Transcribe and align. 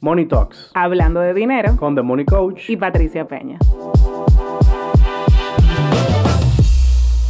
Money 0.00 0.26
Talks 0.26 0.70
Hablando 0.74 1.20
de 1.20 1.34
dinero 1.34 1.76
con 1.76 1.94
The 1.94 2.02
Money 2.02 2.24
Coach. 2.24 2.68
y 2.68 2.76
Patricia 2.76 3.26
Peña. 3.26 3.58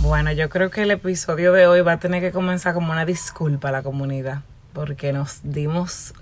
Bueno, 0.02 0.32
yo 0.32 0.48
creo 0.48 0.70
que 0.70 0.82
el 0.82 0.90
episodio 0.90 1.52
de 1.52 1.66
hoy 1.66 1.82
va 1.82 1.92
a 1.92 2.00
tener 2.00 2.20
que 2.20 2.32
comenzar 2.32 2.74
como 2.74 2.92
una 2.92 3.04
disculpa 3.04 3.68
a 3.68 3.72
la 3.72 3.82
comunidad, 3.82 4.42
porque 4.72 5.12
nos 5.12 5.40
dimos 5.44 6.14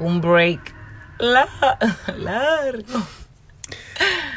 un 0.00 0.20
break 0.20 0.74
la- 1.18 1.48
largo. 2.18 2.98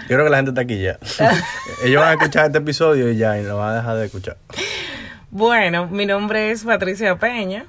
Yo 0.07 0.15
creo 0.15 0.23
que 0.23 0.29
la 0.29 0.38
gente 0.38 0.51
está 0.51 0.61
aquí 0.61 0.79
ya. 0.81 0.97
Ellos 1.83 2.01
van 2.01 2.09
a 2.09 2.13
escuchar 2.13 2.45
este 2.47 2.57
episodio 2.59 3.11
y 3.11 3.17
ya, 3.17 3.39
y 3.39 3.43
lo 3.43 3.57
van 3.57 3.70
a 3.70 3.75
dejar 3.77 3.95
de 3.97 4.05
escuchar. 4.05 4.38
Bueno, 5.31 5.88
mi 5.88 6.05
nombre 6.05 6.51
es 6.51 6.63
Patricia 6.63 7.17
Peña, 7.17 7.65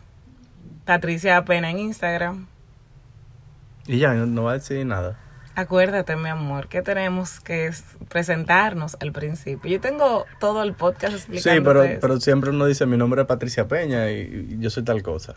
Patricia 0.84 1.44
Peña 1.44 1.70
en 1.70 1.78
Instagram. 1.78 2.46
Y 3.86 3.98
ya, 3.98 4.14
no, 4.14 4.26
no 4.26 4.44
va 4.44 4.52
a 4.52 4.54
decir 4.54 4.84
nada. 4.86 5.18
Acuérdate, 5.56 6.14
mi 6.16 6.28
amor, 6.28 6.68
que 6.68 6.80
tenemos 6.80 7.40
que 7.40 7.66
es- 7.66 7.84
presentarnos 8.08 8.96
al 9.00 9.12
principio. 9.12 9.70
Yo 9.70 9.80
tengo 9.80 10.24
todo 10.38 10.62
el 10.62 10.74
podcast 10.74 11.14
explicando. 11.14 11.60
Sí, 11.60 11.64
pero, 11.64 12.00
pero 12.00 12.20
siempre 12.20 12.50
uno 12.50 12.66
dice, 12.66 12.86
mi 12.86 12.96
nombre 12.96 13.22
es 13.22 13.26
Patricia 13.26 13.66
Peña 13.68 14.10
y, 14.10 14.48
y 14.50 14.58
yo 14.60 14.70
soy 14.70 14.84
tal 14.84 15.02
cosa. 15.02 15.34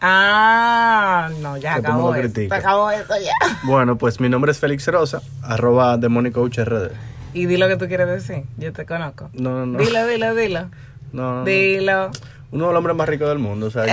Ah, 0.00 1.30
no, 1.40 1.56
ya 1.58 1.74
Que 1.74 1.78
acabó 1.80 2.12
eso. 2.14 2.22
criticas. 2.22 2.58
Acabó 2.58 2.90
eso 2.90 3.14
ya. 3.22 3.32
Bueno, 3.64 3.96
pues 3.98 4.18
mi 4.20 4.28
nombre 4.28 4.50
es 4.50 4.58
Félix 4.58 4.86
Rosa, 4.88 5.22
arroba 5.42 5.98
The 6.00 6.08
Money 6.08 6.32
Coach 6.32 6.58
RD. 6.58 6.90
Y 7.34 7.46
di 7.46 7.56
lo 7.56 7.68
que 7.68 7.76
tú 7.76 7.86
quieres 7.86 8.08
decir. 8.08 8.44
Yo 8.58 8.72
te 8.72 8.84
conozco. 8.84 9.30
No, 9.34 9.50
no, 9.50 9.66
no. 9.66 9.78
Dilo, 9.78 10.06
dilo, 10.06 10.34
dilo. 10.34 10.70
No, 11.12 11.36
no. 11.40 11.44
Dilo. 11.44 12.10
Uno 12.50 12.66
de 12.66 12.72
los 12.72 12.78
hombres 12.78 12.96
más 12.96 13.08
ricos 13.08 13.28
del 13.28 13.38
mundo, 13.38 13.66
o 13.66 13.70
sea, 13.70 13.86
yo- 13.86 13.92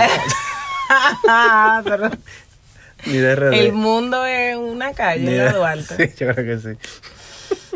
Pero 1.84 2.10
ni 3.06 3.18
de 3.18 3.34
RD. 3.36 3.52
el 3.54 3.72
mundo 3.72 4.24
es 4.26 4.56
una 4.56 4.92
calle 4.92 5.24
ni 5.24 5.32
de 5.32 5.50
Duarte. 5.50 5.94
Sí, 6.08 6.14
yo 6.24 6.32
creo 6.34 6.44
que 6.46 6.58
sí. 6.58 6.78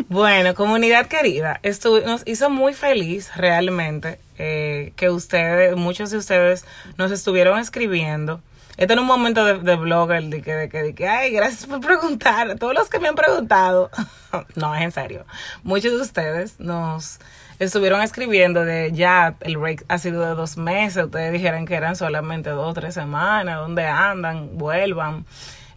Bueno, 0.08 0.54
comunidad 0.54 1.06
querida, 1.06 1.60
estu- 1.62 2.04
nos 2.04 2.22
hizo 2.26 2.50
muy 2.50 2.74
feliz 2.74 3.30
realmente 3.36 4.18
eh, 4.38 4.92
que 4.96 5.10
ustedes, 5.10 5.76
muchos 5.76 6.10
de 6.10 6.18
ustedes 6.18 6.64
nos 6.98 7.10
estuvieron 7.10 7.58
escribiendo. 7.58 8.40
Este 8.76 8.92
en 8.92 8.98
un 8.98 9.06
momento 9.06 9.44
de, 9.44 9.60
de 9.60 9.76
blogger, 9.76 10.24
de 10.24 10.42
que, 10.42 10.54
de 10.54 10.68
que, 10.68 10.82
de 10.82 10.94
que, 10.94 11.08
ay, 11.08 11.30
gracias 11.30 11.66
por 11.66 11.80
preguntar, 11.80 12.56
todos 12.58 12.74
los 12.74 12.90
que 12.90 12.98
me 12.98 13.06
han 13.06 13.14
preguntado. 13.14 13.88
no, 14.56 14.74
es 14.74 14.82
en 14.82 14.90
serio. 14.90 15.26
Muchos 15.62 15.92
de 15.92 16.00
ustedes 16.00 16.58
nos 16.58 17.20
estuvieron 17.60 18.02
escribiendo 18.02 18.64
de 18.64 18.90
ya, 18.92 19.36
el 19.42 19.58
break 19.58 19.84
ha 19.86 19.98
sido 19.98 20.22
de 20.22 20.34
dos 20.34 20.56
meses, 20.56 21.04
ustedes 21.04 21.32
dijeron 21.32 21.66
que 21.66 21.74
eran 21.76 21.94
solamente 21.94 22.50
dos 22.50 22.68
o 22.68 22.74
tres 22.74 22.94
semanas, 22.94 23.58
¿dónde 23.58 23.86
andan? 23.86 24.58
Vuelvan. 24.58 25.24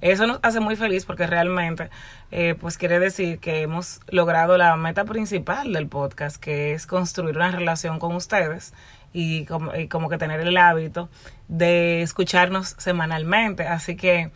Eso 0.02 0.26
nos 0.26 0.40
hace 0.42 0.60
muy 0.60 0.76
feliz 0.76 1.06
porque 1.06 1.28
realmente, 1.28 1.90
eh, 2.32 2.56
pues 2.60 2.78
quiere 2.78 3.00
decir 3.00 3.40
que 3.40 3.62
hemos 3.62 4.00
logrado 4.08 4.58
la 4.58 4.76
meta 4.76 5.06
principal 5.06 5.74
del 5.74 5.88
podcast, 5.88 6.38
que 6.38 6.74
es 6.74 6.88
construir 6.88 7.36
una 7.36 7.52
relación 7.52 8.00
con 8.00 8.16
ustedes 8.16 8.74
y 9.14 9.46
como, 9.46 9.76
y 9.76 9.88
como 9.88 10.10
que 10.10 10.18
tener 10.18 10.40
el 10.42 10.58
hábito 10.58 11.10
de 11.48 12.02
escucharnos 12.02 12.76
semanalmente. 12.78 13.64
Así 13.64 13.96
que, 13.96 14.32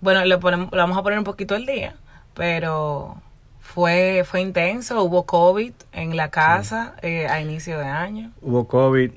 bueno, 0.00 0.24
le, 0.24 0.38
ponemos, 0.38 0.70
le 0.70 0.78
vamos 0.78 0.96
a 0.96 1.02
poner 1.02 1.18
un 1.18 1.24
poquito 1.24 1.54
el 1.56 1.66
día, 1.66 1.96
pero 2.34 3.20
fue, 3.60 4.22
fue 4.24 4.40
intenso, 4.40 5.02
hubo 5.02 5.24
COVID 5.24 5.72
en 5.92 6.16
la 6.16 6.30
casa 6.30 6.94
eh, 7.02 7.26
a 7.26 7.40
inicio 7.40 7.78
de 7.78 7.86
año. 7.86 8.32
Hubo 8.42 8.68
COVID, 8.68 9.10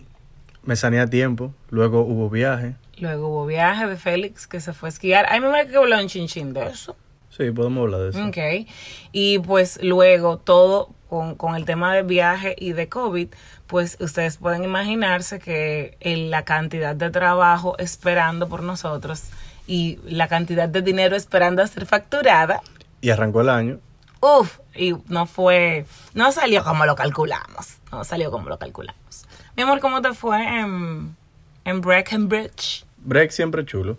me 0.63 0.75
sané 0.75 0.99
a 0.99 1.07
tiempo, 1.07 1.53
luego 1.69 2.01
hubo 2.01 2.29
viaje. 2.29 2.75
Luego 2.97 3.27
hubo 3.27 3.45
viaje 3.45 3.87
de 3.87 3.97
Félix 3.97 4.47
que 4.47 4.61
se 4.61 4.71
fue 4.73 4.87
a 4.87 4.91
esquiar. 4.91 5.25
Ay, 5.29 5.41
me 5.41 5.49
parece 5.49 5.71
que 5.71 5.77
habló 5.77 5.99
un 5.99 6.07
chinchín 6.07 6.53
de 6.53 6.67
eso. 6.67 6.95
Sí, 7.29 7.51
podemos 7.51 7.83
hablar 7.83 8.01
de 8.01 8.09
eso. 8.11 8.25
Ok. 8.27 8.67
Y 9.11 9.39
pues 9.39 9.79
luego 9.83 10.37
todo 10.37 10.89
con, 11.15 11.35
con 11.35 11.55
el 11.55 11.63
tema 11.63 11.93
de 11.93 12.03
viaje 12.03 12.55
y 12.57 12.73
de 12.73 12.89
COVID, 12.89 13.29
pues 13.67 13.95
ustedes 14.01 14.35
pueden 14.37 14.63
imaginarse 14.65 15.39
que 15.39 15.97
la 16.29 16.43
cantidad 16.43 16.93
de 16.95 17.09
trabajo 17.09 17.77
esperando 17.77 18.49
por 18.49 18.63
nosotros 18.63 19.23
y 19.65 19.99
la 20.05 20.27
cantidad 20.27 20.67
de 20.67 20.81
dinero 20.81 21.15
esperando 21.15 21.61
a 21.63 21.67
ser 21.67 21.85
facturada, 21.85 22.61
Y 23.01 23.11
arrancó 23.11 23.39
el 23.41 23.49
año. 23.49 23.79
uff, 24.19 24.59
y 24.75 24.93
no 25.07 25.25
fue, 25.25 25.85
no 26.13 26.31
salió 26.33 26.63
como 26.63 26.85
lo 26.85 26.95
calculamos, 26.95 27.77
no 27.91 28.03
salió 28.03 28.29
como 28.29 28.49
lo 28.49 28.57
calculamos. 28.59 29.25
Mi 29.55 29.63
amor, 29.63 29.79
¿cómo 29.79 30.01
te 30.01 30.13
fue 30.13 30.43
en, 30.59 31.15
en 31.63 31.79
Breckenridge? 31.81 32.83
Break 32.97 33.31
siempre 33.31 33.63
chulo. 33.65 33.97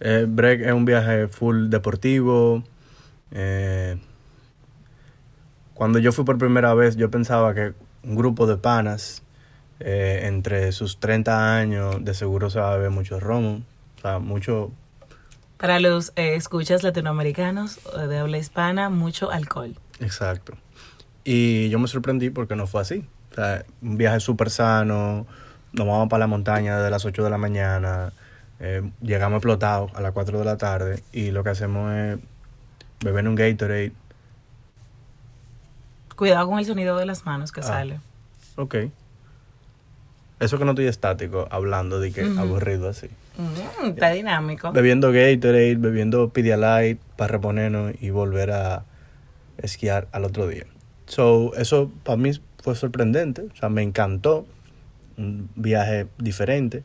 Eh, 0.00 0.24
Break 0.28 0.60
es 0.60 0.72
un 0.72 0.84
viaje 0.84 1.26
full 1.28 1.68
deportivo. 1.68 2.62
Eh, 3.32 3.96
cuando 5.74 5.98
yo 5.98 6.12
fui 6.12 6.24
por 6.24 6.38
primera 6.38 6.72
vez, 6.74 6.96
yo 6.96 7.10
pensaba 7.10 7.54
que 7.54 7.74
un 8.04 8.14
grupo 8.14 8.46
de 8.46 8.56
panas 8.56 9.22
eh, 9.80 10.22
entre 10.24 10.70
sus 10.72 10.98
30 11.00 11.56
años 11.56 12.04
de 12.04 12.14
seguro 12.14 12.48
se 12.48 12.60
va 12.60 12.72
a 12.72 12.76
beber 12.76 12.90
mucho 12.90 13.20
romo. 13.20 13.62
O 13.98 14.00
sea, 14.00 14.18
mucho... 14.18 14.70
Para 15.58 15.80
los 15.80 16.12
eh, 16.16 16.34
escuchas 16.36 16.82
latinoamericanos 16.82 17.78
eh, 17.98 18.06
de 18.06 18.18
habla 18.18 18.38
hispana, 18.38 18.88
mucho 18.88 19.30
alcohol. 19.30 19.74
Exacto. 20.00 20.54
Y 21.24 21.68
yo 21.70 21.78
me 21.78 21.88
sorprendí 21.88 22.30
porque 22.30 22.54
no 22.54 22.66
fue 22.66 22.82
así. 22.82 23.04
O 23.32 23.34
sea, 23.34 23.64
un 23.82 23.96
viaje 23.96 24.20
súper 24.20 24.50
sano. 24.50 25.26
Nos 25.72 25.86
vamos 25.86 26.08
para 26.08 26.20
la 26.20 26.26
montaña 26.26 26.76
desde 26.76 26.90
las 26.90 27.04
8 27.04 27.24
de 27.24 27.30
la 27.30 27.38
mañana. 27.38 28.12
eh, 28.60 28.82
llegamos 29.00 29.38
explotados 29.38 29.90
a 29.94 30.00
las 30.00 30.12
4 30.12 30.38
de 30.38 30.44
la 30.44 30.56
tarde. 30.56 31.02
Y 31.12 31.30
lo 31.30 31.42
que 31.42 31.50
hacemos 31.50 31.92
es 31.92 32.18
beber 33.02 33.26
un 33.26 33.34
Gatorade. 33.34 33.92
Cuidado 36.16 36.48
con 36.48 36.58
el 36.58 36.64
sonido 36.66 36.96
de 36.96 37.06
las 37.06 37.24
manos 37.26 37.52
que 37.52 37.60
Ah. 37.60 37.64
sale. 37.64 38.00
Ok. 38.56 38.76
Eso 40.40 40.58
que 40.58 40.64
no 40.64 40.72
estoy 40.72 40.86
estático 40.86 41.46
hablando 41.50 42.00
de 42.00 42.12
que 42.12 42.24
Ujú. 42.24 42.40
aburrido 42.40 42.88
así. 42.88 43.08
Mm, 43.36 43.86
está 43.90 44.10
dinámico. 44.10 44.72
Bebiendo 44.72 45.10
Gatorade, 45.12 45.76
bebiendo 45.76 46.28
Pedialyte 46.30 47.00
para 47.16 47.32
reponernos 47.32 47.94
y 48.00 48.10
volver 48.10 48.50
a 48.50 48.84
esquiar 49.58 50.08
al 50.12 50.24
otro 50.24 50.46
día. 50.46 50.64
So, 51.06 51.52
eso 51.56 51.90
para 52.04 52.16
mí 52.16 52.30
fue 52.62 52.74
sorprendente, 52.74 53.42
o 53.52 53.56
sea, 53.56 53.68
me 53.68 53.82
encantó, 53.82 54.46
un 55.16 55.48
viaje 55.54 56.08
diferente 56.18 56.82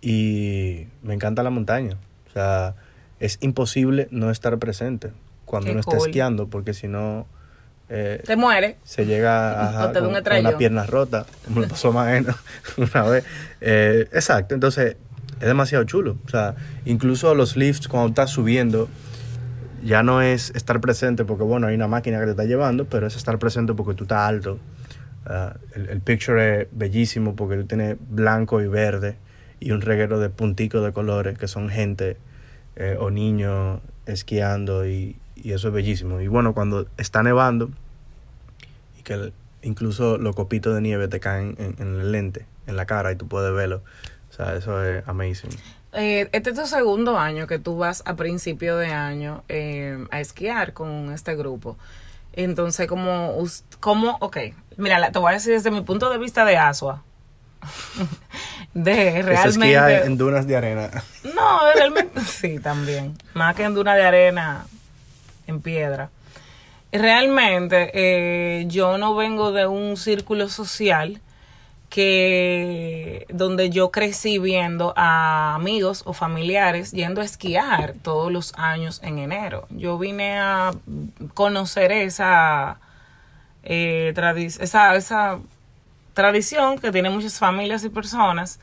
y 0.00 0.86
me 1.02 1.12
encanta 1.14 1.42
la 1.42 1.50
montaña. 1.50 1.96
O 2.28 2.32
sea, 2.32 2.74
es 3.20 3.36
imposible 3.42 4.08
no 4.10 4.30
estar 4.30 4.56
presente 4.58 5.12
cuando 5.44 5.66
Qué 5.66 5.70
uno 5.72 5.80
está 5.80 5.96
esquiando 5.98 6.46
porque 6.48 6.72
si 6.72 6.88
no 6.88 7.26
eh, 7.88 8.22
Te 8.24 8.36
muere. 8.36 8.76
se 8.84 9.06
llega 9.06 9.84
O 9.84 9.92
te 9.92 10.00
con, 10.00 10.12
con 10.12 11.24
como 11.46 11.60
le 11.60 11.66
pasó 11.68 11.88
a 11.88 11.92
Maena 11.92 12.36
una 12.76 13.02
vez. 13.04 13.24
Eh, 13.60 14.08
exacto, 14.12 14.54
entonces 14.54 14.96
es 15.40 15.46
demasiado 15.46 15.84
chulo. 15.84 16.18
O 16.26 16.28
sea, 16.28 16.54
incluso 16.84 17.34
los 17.34 17.56
lifts 17.56 17.88
cuando 17.88 18.08
estás 18.08 18.30
subiendo, 18.30 18.88
ya 19.82 20.02
no 20.02 20.22
es 20.22 20.50
estar 20.54 20.80
presente 20.80 21.24
porque, 21.24 21.44
bueno, 21.44 21.66
hay 21.68 21.74
una 21.74 21.88
máquina 21.88 22.18
que 22.18 22.24
te 22.26 22.30
está 22.32 22.44
llevando, 22.44 22.84
pero 22.84 23.06
es 23.06 23.16
estar 23.16 23.38
presente 23.38 23.74
porque 23.74 23.94
tú 23.94 24.04
estás 24.04 24.28
alto. 24.28 24.58
Ah, 25.26 25.54
el, 25.74 25.88
el 25.88 26.00
picture 26.00 26.62
es 26.62 26.68
bellísimo 26.72 27.36
porque 27.36 27.56
tú 27.56 27.66
tienes 27.66 27.96
blanco 28.08 28.60
y 28.60 28.66
verde 28.66 29.16
y 29.60 29.72
un 29.72 29.80
reguero 29.80 30.18
de 30.20 30.30
punticos 30.30 30.84
de 30.84 30.92
colores 30.92 31.38
que 31.38 31.48
son 31.48 31.68
gente 31.68 32.16
eh, 32.76 32.96
o 32.98 33.10
niños 33.10 33.80
esquiando 34.06 34.86
y, 34.86 35.16
y 35.42 35.52
eso 35.52 35.68
es 35.68 35.74
bellísimo. 35.74 36.20
Y 36.20 36.28
bueno, 36.28 36.54
cuando 36.54 36.86
está 36.96 37.22
nevando 37.22 37.70
y 38.98 39.02
que 39.02 39.14
el- 39.14 39.32
incluso 39.62 40.18
los 40.18 40.34
copitos 40.36 40.74
de 40.74 40.80
nieve 40.80 41.08
te 41.08 41.20
caen 41.20 41.54
en, 41.58 41.74
en 41.78 42.00
el 42.00 42.12
lente, 42.12 42.46
en 42.66 42.76
la 42.76 42.86
cara 42.86 43.12
y 43.12 43.16
tú 43.16 43.26
puedes 43.28 43.52
verlo. 43.54 43.82
O 44.30 44.32
sea, 44.34 44.54
eso 44.54 44.82
es 44.84 45.06
amazing. 45.08 45.50
Eh, 45.94 46.28
este 46.32 46.50
es 46.50 46.56
tu 46.56 46.66
segundo 46.66 47.18
año 47.18 47.46
que 47.46 47.58
tú 47.58 47.78
vas 47.78 48.02
a 48.06 48.14
principio 48.14 48.76
de 48.76 48.88
año 48.92 49.42
eh, 49.48 50.04
a 50.10 50.20
esquiar 50.20 50.74
con 50.74 51.12
este 51.12 51.34
grupo. 51.34 51.76
Entonces, 52.34 52.86
como, 52.86 53.34
como 53.80 54.16
ok, 54.20 54.36
mira, 54.76 55.10
te 55.10 55.18
voy 55.18 55.30
a 55.30 55.34
decir 55.34 55.54
desde 55.54 55.70
mi 55.70 55.80
punto 55.80 56.10
de 56.10 56.18
vista 56.18 56.44
de 56.44 56.56
Asua. 56.56 57.02
de 58.74 59.22
realmente. 59.22 59.48
esquía 59.48 60.04
en 60.04 60.18
dunas 60.18 60.46
de 60.46 60.56
arena. 60.56 60.90
No, 61.34 61.60
realmente 61.74 62.20
sí, 62.26 62.58
también. 62.58 63.16
Más 63.34 63.56
que 63.56 63.64
en 63.64 63.74
duna 63.74 63.94
de 63.94 64.02
arena 64.04 64.66
en 65.48 65.60
piedra. 65.60 66.10
Realmente 66.92 67.90
eh, 67.92 68.64
yo 68.68 68.96
no 68.96 69.14
vengo 69.14 69.52
de 69.52 69.66
un 69.66 69.96
círculo 69.96 70.48
social 70.48 71.20
que 71.90 73.26
donde 73.30 73.70
yo 73.70 73.90
crecí 73.90 74.38
viendo 74.38 74.92
a 74.96 75.54
amigos 75.54 76.02
o 76.04 76.12
familiares 76.12 76.92
yendo 76.92 77.20
a 77.20 77.24
esquiar 77.24 77.94
todos 78.02 78.30
los 78.30 78.54
años 78.56 79.00
en 79.02 79.18
enero. 79.18 79.66
Yo 79.70 79.98
vine 79.98 80.38
a 80.38 80.70
conocer 81.34 81.92
esa 81.92 82.78
eh, 83.62 84.14
esa, 84.60 84.94
esa 84.96 85.38
tradición 86.14 86.78
que 86.78 86.90
tienen 86.90 87.12
muchas 87.12 87.38
familias 87.38 87.84
y 87.84 87.88
personas 87.90 88.60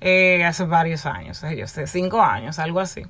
eh, 0.00 0.44
hace 0.44 0.64
varios 0.64 1.06
años, 1.06 1.42
yo 1.56 1.66
sé, 1.66 1.86
cinco 1.86 2.22
años, 2.22 2.58
algo 2.58 2.80
así. 2.80 3.02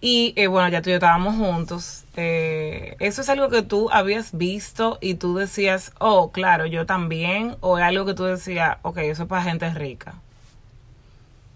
Y 0.00 0.32
eh, 0.36 0.46
bueno, 0.46 0.68
ya 0.68 0.80
tú 0.80 0.90
y 0.90 0.92
yo 0.92 0.96
estábamos 0.98 1.34
juntos. 1.36 2.04
Eh, 2.16 2.94
¿Eso 3.00 3.20
es 3.20 3.28
algo 3.28 3.48
que 3.48 3.62
tú 3.62 3.90
habías 3.90 4.36
visto 4.36 4.98
y 5.00 5.14
tú 5.14 5.36
decías, 5.36 5.92
oh, 5.98 6.30
claro, 6.30 6.66
yo 6.66 6.86
también? 6.86 7.56
¿O 7.60 7.78
es 7.78 7.84
algo 7.84 8.04
que 8.06 8.14
tú 8.14 8.24
decías, 8.24 8.76
ok, 8.82 8.98
eso 8.98 9.24
es 9.24 9.28
para 9.28 9.42
gente 9.42 9.68
rica? 9.74 10.14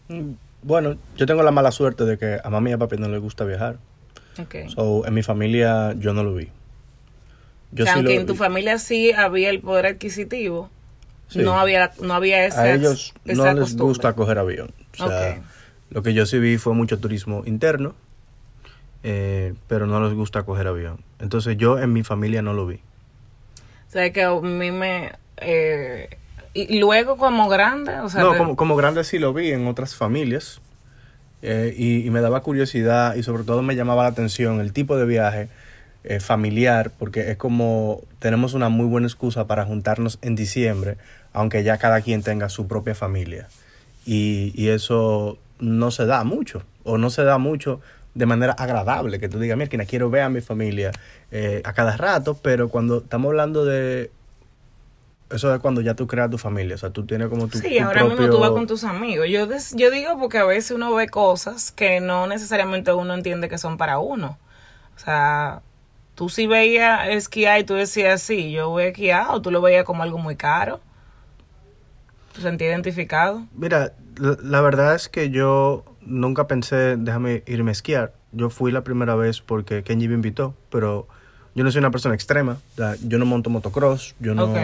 Mm, 0.08 0.32
Bueno, 0.64 0.96
yo 1.16 1.26
tengo 1.26 1.42
la 1.42 1.50
mala 1.50 1.70
suerte 1.72 2.04
de 2.04 2.18
que 2.18 2.38
a 2.42 2.50
mami 2.50 2.70
y 2.70 2.72
a 2.74 2.78
papi 2.78 2.96
no 2.96 3.08
les 3.08 3.20
gusta 3.20 3.44
viajar. 3.44 3.78
Ok. 4.40 4.54
So, 4.74 5.06
en 5.06 5.14
mi 5.14 5.22
familia 5.22 5.94
yo 5.98 6.12
no 6.14 6.22
lo 6.24 6.34
vi. 6.34 6.48
Yo 7.72 7.84
o 7.84 7.86
sea, 7.86 7.94
sí 7.94 7.98
aunque 8.00 8.16
en 8.16 8.26
tu 8.26 8.34
familia 8.34 8.78
sí 8.78 9.12
había 9.12 9.50
el 9.50 9.60
poder 9.60 9.86
adquisitivo, 9.86 10.68
Sí. 11.28 11.38
no 11.38 11.58
había 11.58 11.92
no 12.02 12.12
había 12.12 12.44
esa, 12.44 12.62
a 12.62 12.74
ellos 12.74 13.14
esa 13.24 13.34
no 13.42 13.52
les 13.52 13.60
costumbre. 13.60 13.84
gusta 13.86 14.12
coger 14.12 14.38
avión. 14.38 14.70
O 15.00 15.08
sea, 15.08 15.36
Ok. 15.38 15.44
lo 15.90 16.02
que 16.02 16.12
yo 16.12 16.26
sí 16.26 16.38
vi 16.38 16.58
fue 16.58 16.74
mucho 16.74 16.98
turismo 16.98 17.42
interno, 17.46 17.94
eh, 19.02 19.54
pero 19.68 19.86
no 19.86 20.02
les 20.04 20.14
gusta 20.14 20.42
coger 20.44 20.66
avión. 20.66 20.98
Entonces 21.18 21.56
yo 21.56 21.78
en 21.78 21.92
mi 21.92 22.02
familia 22.02 22.42
no 22.42 22.52
lo 22.52 22.66
vi. 22.66 22.76
O 22.76 23.90
sea, 23.92 24.10
que 24.12 24.22
a 24.22 24.32
mí 24.40 24.70
me... 24.70 25.12
eh, 25.38 26.08
y 26.54 26.78
luego 26.80 27.16
como 27.16 27.48
grande, 27.48 27.98
o 28.00 28.08
sea... 28.10 28.20
no, 28.22 28.32
te- 28.32 28.38
como, 28.38 28.56
como 28.56 28.76
grande 28.76 29.04
sí 29.04 29.18
lo 29.18 29.32
vi 29.32 29.52
en 29.52 29.66
otras 29.66 29.94
familias 29.96 30.60
eh, 31.40 31.74
y, 31.76 32.06
y 32.06 32.10
me 32.10 32.20
daba 32.20 32.40
curiosidad 32.42 33.14
y 33.16 33.22
sobre 33.22 33.44
todo 33.44 33.62
me 33.62 33.74
llamaba 33.74 34.02
la 34.04 34.10
atención 34.10 34.60
el 34.60 34.72
tipo 34.74 34.96
de 34.98 35.06
viaje 35.06 35.48
eh, 36.04 36.20
familiar 36.20 36.90
porque 36.98 37.30
es 37.30 37.36
como 37.38 38.02
tenemos 38.18 38.52
una 38.54 38.68
muy 38.68 38.86
buena 38.86 39.06
excusa 39.06 39.46
para 39.46 39.64
juntarnos 39.64 40.18
en 40.22 40.34
diciembre 40.36 40.98
aunque 41.32 41.62
ya 41.64 41.78
cada 41.78 42.00
quien 42.02 42.22
tenga 42.22 42.48
su 42.50 42.68
propia 42.68 42.94
familia 42.94 43.48
y, 44.04 44.52
y 44.54 44.68
eso 44.68 45.38
no 45.58 45.90
se 45.90 46.04
da 46.06 46.22
mucho 46.24 46.62
o 46.84 46.98
no 46.98 47.08
se 47.10 47.24
da 47.24 47.38
mucho 47.38 47.80
de 48.14 48.26
manera 48.26 48.52
agradable 48.52 49.18
que 49.20 49.28
tú 49.28 49.38
digas 49.38 49.56
mira 49.56 49.68
que 49.70 49.78
quiero 49.86 50.10
ver 50.10 50.22
a 50.22 50.28
mi 50.28 50.40
familia 50.40 50.92
eh, 51.30 51.62
a 51.64 51.72
cada 51.72 51.96
rato 51.96 52.34
pero 52.42 52.68
cuando 52.68 52.98
estamos 52.98 53.30
hablando 53.30 53.64
de 53.64 54.10
eso 55.30 55.54
es 55.54 55.60
cuando 55.60 55.80
ya 55.80 55.94
tú 55.94 56.06
creas 56.06 56.30
tu 56.30 56.36
familia, 56.38 56.74
o 56.74 56.78
sea, 56.78 56.90
tú 56.90 57.06
tienes 57.06 57.28
como 57.28 57.48
tu, 57.48 57.58
Sí, 57.58 57.78
tu 57.78 57.82
ahora 57.84 58.04
mismo 58.04 58.28
tú 58.28 58.38
vas 58.38 58.50
con 58.50 58.66
tus 58.66 58.84
amigos. 58.84 59.28
Yo, 59.28 59.46
des- 59.46 59.74
yo 59.74 59.90
digo 59.90 60.18
porque 60.18 60.38
a 60.38 60.44
veces 60.44 60.72
uno 60.72 60.94
ve 60.94 61.08
cosas 61.08 61.72
que 61.72 62.00
no 62.00 62.26
necesariamente 62.26 62.92
uno 62.92 63.14
entiende 63.14 63.48
que 63.48 63.56
son 63.58 63.78
para 63.78 63.98
uno. 63.98 64.38
O 64.96 64.98
sea, 64.98 65.62
tú 66.14 66.28
sí 66.28 66.46
veías 66.46 67.08
esquiar 67.08 67.60
y 67.60 67.64
tú 67.64 67.74
decías, 67.74 68.22
sí, 68.22 68.52
yo 68.52 68.70
voy 68.70 68.84
a 68.84 68.88
esquiar, 68.88 69.26
o 69.30 69.40
tú 69.40 69.50
lo 69.50 69.62
veías 69.62 69.84
como 69.84 70.02
algo 70.02 70.18
muy 70.18 70.36
caro. 70.36 70.80
¿Te 72.34 72.40
sentías 72.40 72.70
identificado? 72.70 73.42
Mira, 73.54 73.92
la, 74.16 74.36
la 74.42 74.60
verdad 74.60 74.94
es 74.94 75.08
que 75.08 75.30
yo 75.30 75.84
nunca 76.06 76.46
pensé, 76.46 76.96
déjame 76.96 77.42
irme 77.46 77.70
a 77.70 77.72
esquiar. 77.72 78.12
Yo 78.32 78.50
fui 78.50 78.72
la 78.72 78.82
primera 78.82 79.14
vez 79.14 79.40
porque 79.40 79.82
Kenji 79.82 80.08
me 80.08 80.14
invitó, 80.14 80.54
pero 80.70 81.06
yo 81.54 81.64
no 81.64 81.70
soy 81.70 81.80
una 81.80 81.90
persona 81.90 82.14
extrema. 82.14 82.58
O 82.74 82.76
sea, 82.76 82.96
yo 83.06 83.18
no 83.18 83.26
monto 83.26 83.50
motocross, 83.50 84.14
yo 84.20 84.34
no, 84.34 84.44
Ok. 84.44 84.56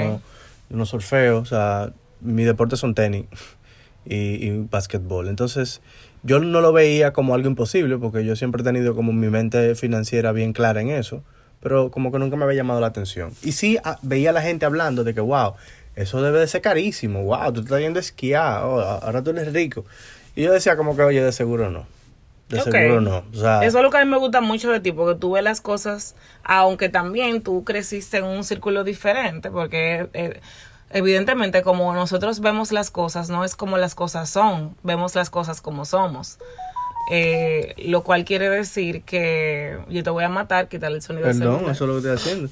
yo 0.71 0.77
no 0.77 0.87
surfeo, 0.87 1.39
o 1.39 1.45
sea, 1.45 1.93
mi 2.21 2.45
deporte 2.45 2.77
son 2.77 2.95
tenis 2.95 3.27
y, 4.05 4.15
y 4.17 4.67
básquetbol. 4.71 5.29
Entonces, 5.29 5.81
yo 6.23 6.41
no 6.41 6.61
lo 6.61 6.73
veía 6.73 7.13
como 7.13 7.35
algo 7.35 7.49
imposible 7.49 7.99
porque 7.99 8.25
yo 8.25 8.37
siempre 8.37 8.63
he 8.63 8.65
tenido 8.65 8.95
como 8.95 9.13
mi 9.13 9.29
mente 9.29 9.75
financiera 9.75 10.33
bien 10.33 10.53
clara 10.53 10.81
en 10.81 10.91
eso, 10.91 11.23
pero 11.61 11.91
como 11.91 12.11
que 12.11 12.19
nunca 12.19 12.37
me 12.37 12.45
había 12.45 12.57
llamado 12.57 12.81
la 12.81 12.89
atención. 12.89 13.33
Y 13.43 13.53
sí 13.53 13.79
ah, 13.85 13.99
veía 14.03 14.31
a 14.31 14.33
la 14.33 14.43
gente 14.43 14.67
hablando 14.67 15.05
de 15.05 15.15
que, 15.15 15.21
wow, 15.21 15.55
eso 15.95 16.23
debe 16.23 16.39
de 16.41 16.47
ser 16.47 16.63
carísimo, 16.63 17.23
wow, 17.25 17.53
tú 17.53 17.61
estás 17.61 17.81
yendo 17.81 17.99
a 17.99 18.01
esquiar, 18.01 18.63
oh, 18.65 18.81
ahora 18.81 19.23
tú 19.23 19.31
eres 19.31 19.53
rico. 19.53 19.85
Y 20.39 20.45
yo 20.45 20.53
decía 20.53 20.77
como 20.77 20.95
que, 20.95 21.03
oye, 21.03 21.21
de 21.21 21.33
seguro 21.33 21.69
no. 21.69 21.85
De 22.49 22.61
seguro 22.61 23.01
no. 23.01 23.25
O 23.35 23.37
sea, 23.37 23.65
Eso 23.65 23.79
es 23.79 23.83
lo 23.83 23.91
que 23.91 23.99
a 23.99 24.05
mí 24.05 24.09
me 24.09 24.19
gusta 24.19 24.41
mucho 24.41 24.71
de 24.71 24.79
ti, 24.79 24.93
porque 24.93 25.19
tú 25.19 25.33
ves 25.33 25.43
las 25.43 25.61
cosas, 25.61 26.15
aunque 26.45 26.89
también 26.89 27.43
tú 27.43 27.65
creciste 27.65 28.19
en 28.19 28.25
un 28.25 28.45
círculo 28.45 28.85
diferente, 28.85 29.51
porque 29.51 30.09
eh, 30.13 30.41
evidentemente 30.91 31.63
como 31.63 31.93
nosotros 31.93 32.39
vemos 32.39 32.71
las 32.71 32.93
cosas, 32.93 33.31
no 33.31 33.43
es 33.43 33.57
como 33.57 33.79
las 33.79 33.97
cosas 33.97 34.31
son, 34.31 34.77
vemos 34.85 35.17
las 35.17 35.29
cosas 35.29 35.61
como 35.61 35.85
somos. 35.85 36.39
Eh, 37.11 37.75
lo 37.87 38.03
cual 38.03 38.25
quiere 38.27 38.51
decir 38.51 39.03
que 39.03 39.79
yo 39.89 40.03
te 40.03 40.11
voy 40.11 40.25
a 40.25 40.29
matar, 40.29 40.69
quitarle 40.69 40.97
el 40.97 41.03
sonido 41.03 41.25
perdón, 41.27 41.41
celular. 41.57 41.75
eso 41.75 41.85
es 41.85 41.89
lo 41.89 41.95
que 42.03 42.13
estoy 42.15 42.33
haciendo. 42.33 42.51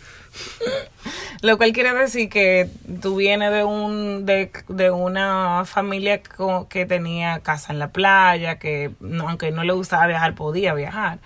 Lo 1.43 1.57
cual 1.59 1.73
quiere 1.73 1.93
decir 1.95 2.29
que 2.29 2.69
tú 3.03 3.17
vienes 3.17 3.53
de 3.53 3.65
un 3.65 4.25
de, 4.27 4.51
de 4.69 4.91
una 4.91 5.65
familia 5.67 6.23
co- 6.23 6.69
que 6.69 6.87
tenía 6.87 7.41
casa 7.41 7.73
en 7.73 7.79
la 7.79 7.91
playa, 7.91 8.59
que 8.59 8.91
no- 9.01 9.29
aunque 9.29 9.51
no 9.51 9.63
le 9.63 9.73
gustaba 9.73 10.07
viajar, 10.07 10.35
podía 10.35 10.73
viajar. 10.75 11.19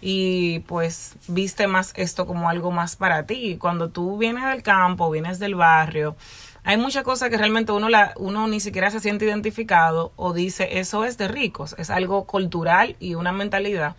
Y 0.00 0.60
pues 0.60 1.14
viste 1.28 1.66
más 1.66 1.92
esto 1.96 2.26
como 2.26 2.48
algo 2.48 2.70
más 2.70 2.96
para 2.96 3.26
ti. 3.26 3.58
Cuando 3.60 3.90
tú 3.90 4.16
vienes 4.16 4.44
del 4.46 4.62
campo, 4.62 5.10
vienes 5.10 5.38
del 5.38 5.54
barrio, 5.54 6.16
hay 6.64 6.76
muchas 6.76 7.04
cosas 7.04 7.30
que 7.30 7.36
realmente 7.36 7.72
uno, 7.72 7.88
la, 7.88 8.12
uno 8.16 8.46
ni 8.48 8.60
siquiera 8.60 8.90
se 8.90 9.00
siente 9.00 9.24
identificado 9.24 10.12
o 10.16 10.32
dice, 10.32 10.78
eso 10.78 11.04
es 11.04 11.18
de 11.18 11.28
ricos, 11.28 11.74
es 11.78 11.90
algo 11.90 12.24
cultural 12.24 12.96
y 13.00 13.14
una 13.14 13.32
mentalidad 13.32 13.96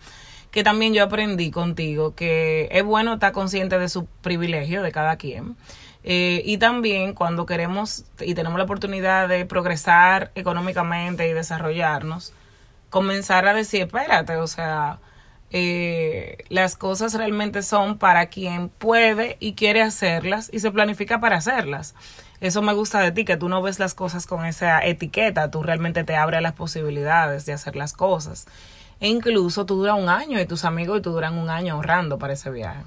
que 0.52 0.62
también 0.62 0.92
yo 0.92 1.02
aprendí 1.02 1.50
contigo, 1.50 2.14
que 2.14 2.68
es 2.70 2.84
bueno 2.84 3.14
estar 3.14 3.32
consciente 3.32 3.78
de 3.78 3.88
su 3.88 4.04
privilegio 4.04 4.82
de 4.82 4.92
cada 4.92 5.16
quien. 5.16 5.56
Eh, 6.04 6.42
y 6.44 6.58
también 6.58 7.14
cuando 7.14 7.46
queremos 7.46 8.04
y 8.20 8.34
tenemos 8.34 8.58
la 8.58 8.64
oportunidad 8.64 9.28
de 9.28 9.46
progresar 9.46 10.30
económicamente 10.34 11.28
y 11.28 11.32
desarrollarnos, 11.32 12.34
comenzar 12.90 13.46
a 13.46 13.54
decir, 13.54 13.82
espérate, 13.82 14.36
o 14.36 14.46
sea, 14.46 14.98
eh, 15.50 16.44
las 16.48 16.76
cosas 16.76 17.14
realmente 17.14 17.62
son 17.62 17.98
para 17.98 18.26
quien 18.26 18.68
puede 18.68 19.36
y 19.40 19.54
quiere 19.54 19.80
hacerlas 19.80 20.50
y 20.52 20.60
se 20.60 20.70
planifica 20.70 21.20
para 21.20 21.36
hacerlas. 21.36 21.94
Eso 22.42 22.60
me 22.60 22.72
gusta 22.72 22.98
de 22.98 23.12
ti, 23.12 23.24
que 23.24 23.36
tú 23.36 23.48
no 23.48 23.62
ves 23.62 23.78
las 23.78 23.94
cosas 23.94 24.26
con 24.26 24.44
esa 24.44 24.84
etiqueta, 24.84 25.48
tú 25.52 25.62
realmente 25.62 26.02
te 26.02 26.16
abres 26.16 26.42
las 26.42 26.54
posibilidades 26.54 27.46
de 27.46 27.52
hacer 27.52 27.76
las 27.76 27.92
cosas. 27.92 28.46
E 28.98 29.06
incluso 29.06 29.64
tú 29.64 29.76
duras 29.76 29.94
un 29.96 30.08
año 30.08 30.40
y 30.40 30.46
tus 30.46 30.64
amigos 30.64 30.98
y 30.98 31.02
tú 31.02 31.12
duran 31.12 31.38
un 31.38 31.50
año 31.50 31.74
ahorrando 31.74 32.18
para 32.18 32.32
ese 32.32 32.50
viaje. 32.50 32.82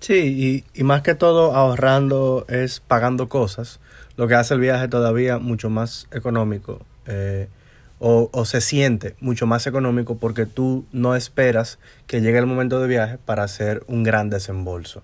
Sí, 0.00 0.64
y, 0.74 0.80
y 0.80 0.84
más 0.84 1.02
que 1.02 1.14
todo 1.14 1.54
ahorrando 1.54 2.46
es 2.48 2.80
pagando 2.80 3.28
cosas, 3.28 3.78
lo 4.16 4.26
que 4.26 4.36
hace 4.36 4.54
el 4.54 4.60
viaje 4.60 4.88
todavía 4.88 5.38
mucho 5.38 5.68
más 5.68 6.08
económico 6.10 6.80
eh, 7.04 7.48
o, 7.98 8.30
o 8.32 8.44
se 8.46 8.62
siente 8.62 9.16
mucho 9.20 9.46
más 9.46 9.66
económico 9.66 10.16
porque 10.16 10.46
tú 10.46 10.86
no 10.92 11.14
esperas 11.14 11.78
que 12.06 12.22
llegue 12.22 12.38
el 12.38 12.46
momento 12.46 12.80
de 12.80 12.88
viaje 12.88 13.18
para 13.18 13.42
hacer 13.42 13.84
un 13.86 14.02
gran 14.02 14.30
desembolso. 14.30 15.02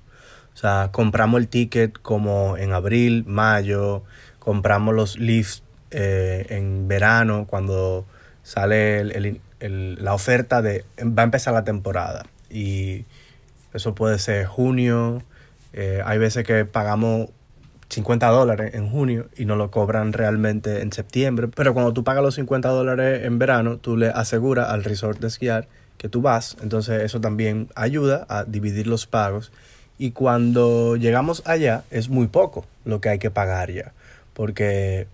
O 0.61 0.63
sea, 0.63 0.91
compramos 0.93 1.41
el 1.41 1.49
ticket 1.49 1.99
como 2.03 2.59
en 2.59 2.75
abril, 2.75 3.25
mayo, 3.27 4.03
compramos 4.39 4.95
los 4.95 5.19
lifts 5.19 5.63
eh, 5.91 6.45
en 6.51 6.87
verano 6.87 7.47
cuando 7.49 8.05
sale 8.43 9.01
el- 9.01 9.13
el- 9.13 9.41
el- 9.61 10.05
la 10.05 10.13
oferta 10.13 10.61
de 10.61 10.85
va 11.03 11.23
a 11.23 11.25
empezar 11.25 11.55
la 11.55 11.65
temporada 11.65 12.27
y 12.51 13.07
eso 13.73 13.95
puede 13.95 14.19
ser 14.19 14.45
junio. 14.45 15.23
eh, 15.73 16.03
hay 16.05 16.19
veces 16.19 16.45
que 16.45 16.67
pagamos 16.67 17.29
50 17.89 18.27
dólares 18.29 18.75
en 18.75 18.91
junio 18.91 19.29
y 19.39 19.47
nos 19.47 19.57
lo 19.57 19.71
cobran 19.71 20.13
realmente 20.13 20.83
en 20.83 20.93
septiembre. 20.93 21.49
Pero 21.49 21.73
cuando 21.73 21.95
tú 21.95 22.05
pagas 22.05 22.23
los 22.23 22.35
50 22.35 22.69
dólares 22.69 23.25
en 23.25 23.39
verano, 23.39 23.79
tú 23.79 23.97
le 23.97 24.09
aseguras 24.09 24.69
al 24.69 24.85
resort 24.85 25.21
de 25.21 25.29
esquiar 25.29 25.69
que 25.97 26.09
tú 26.11 26.21
vas. 26.21 26.57
Entonces 26.61 27.03
eso 27.03 27.21
también 27.21 27.69
ayuda 27.77 28.27
a 28.29 28.45
dividir 28.45 28.87
los 28.89 29.07
pagos. 29.07 29.53
Y 30.01 30.13
cuando 30.13 30.97
llegamos 30.97 31.43
allá 31.45 31.85
es 31.91 32.09
muy 32.09 32.27
poco 32.27 32.65
lo 32.87 33.03
que 33.03 33.11
hay 33.11 33.19
que 33.19 33.31
pagar 33.31 33.71
ya. 33.71 33.93
Porque 34.33 35.07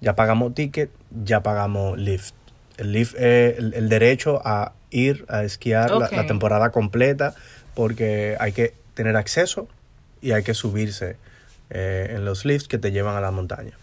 ya 0.00 0.16
pagamos 0.16 0.52
ticket, 0.56 0.90
ya 1.24 1.44
pagamos 1.44 1.96
lift. 1.96 2.34
El 2.76 2.90
lift 2.90 3.14
es 3.14 3.56
el, 3.56 3.72
el 3.74 3.88
derecho 3.88 4.42
a 4.44 4.72
ir 4.90 5.24
a 5.28 5.44
esquiar 5.44 5.92
la- 5.92 6.26
temporada 6.26 6.70
completa 6.70 7.36
porque 7.76 8.36
hay 8.40 8.50
que 8.50 8.74
tener 8.94 9.14
acceso 9.16 9.68
y 10.20 10.32
hay 10.32 10.42
que 10.42 10.54
subirse 10.54 11.14
eh, 11.70 12.08
en 12.16 12.24
los 12.24 12.44
lifts 12.44 12.66
que 12.66 12.78
te 12.78 12.90
llevan 12.90 13.14
a 13.14 13.20
la 13.20 13.30
montaña. 13.30 13.78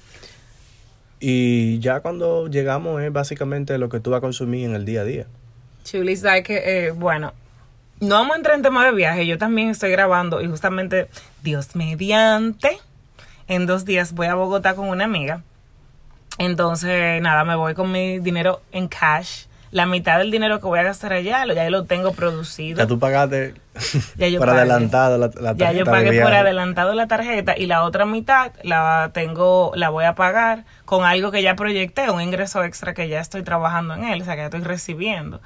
Y 1.21 1.79
ya 1.79 2.01
cuando 2.01 2.47
llegamos 2.47 3.01
es 3.01 3.13
básicamente 3.13 3.77
lo 3.77 3.87
que 3.87 4.01
tú 4.01 4.09
vas 4.11 4.17
a 4.17 4.21
consumir 4.21 4.65
en 4.65 4.75
el 4.75 4.83
día 4.83 5.01
a 5.01 5.05
día. 5.05 5.25
Chuli, 5.85 6.17
sabes 6.17 6.43
que, 6.43 6.87
eh, 6.87 6.91
bueno, 6.91 7.31
no 7.99 8.15
vamos 8.15 8.33
a 8.33 8.37
entrar 8.37 8.55
en 8.55 8.61
tema 8.61 8.85
de 8.85 8.91
viaje. 8.91 9.25
Yo 9.27 9.37
también 9.37 9.69
estoy 9.69 9.91
grabando 9.91 10.41
y 10.41 10.47
justamente, 10.47 11.09
Dios 11.43 11.75
mediante, 11.75 12.77
en 13.47 13.65
dos 13.65 13.85
días 13.85 14.13
voy 14.13 14.27
a 14.27 14.35
Bogotá 14.35 14.75
con 14.75 14.87
una 14.89 15.05
amiga. 15.05 15.41
Entonces, 16.37 17.21
nada, 17.21 17.43
me 17.43 17.55
voy 17.55 17.73
con 17.73 17.91
mi 17.91 18.19
dinero 18.19 18.61
en 18.71 18.87
cash. 18.87 19.45
La 19.71 19.85
mitad 19.85 20.17
del 20.17 20.31
dinero 20.31 20.59
que 20.59 20.65
voy 20.65 20.79
a 20.79 20.83
gastar 20.83 21.13
allá, 21.13 21.45
lo- 21.45 21.53
ya 21.53 21.69
lo 21.69 21.83
tengo 21.85 22.13
producido. 22.13 22.79
Ya 22.79 22.87
tú 22.87 22.97
pagaste 22.97 23.53
Ya 24.15 24.27
yo 24.27 24.39
por 24.39 24.47
pagué. 24.47 24.61
adelantado 24.61 25.17
la, 25.19 25.29
la 25.39 25.53
Ya 25.55 25.71
yo 25.73 25.83
tarjeta 25.83 25.91
de 25.91 26.05
pagué 26.07 26.21
por 26.23 26.33
adelantado 26.33 26.93
la 26.95 27.05
tarjeta 27.07 27.55
y 27.55 27.67
la 27.67 27.83
otra 27.83 28.05
mitad 28.05 28.51
la 28.63 29.11
tengo, 29.13 29.71
la 29.75 29.89
voy 29.89 30.05
a 30.05 30.15
pagar 30.15 30.63
con 30.85 31.03
algo 31.05 31.29
que 31.29 31.43
ya 31.43 31.55
proyecté, 31.55 32.09
un 32.09 32.19
ingreso 32.21 32.63
extra 32.63 32.95
que 32.95 33.09
ya 33.09 33.19
estoy 33.19 33.43
trabajando 33.43 33.93
en 33.93 34.05
él, 34.05 34.21
o 34.23 34.25
sea 34.25 34.33
que 34.33 34.39
ya 34.41 34.45
estoy 34.45 34.61
recibiendo. 34.61 35.39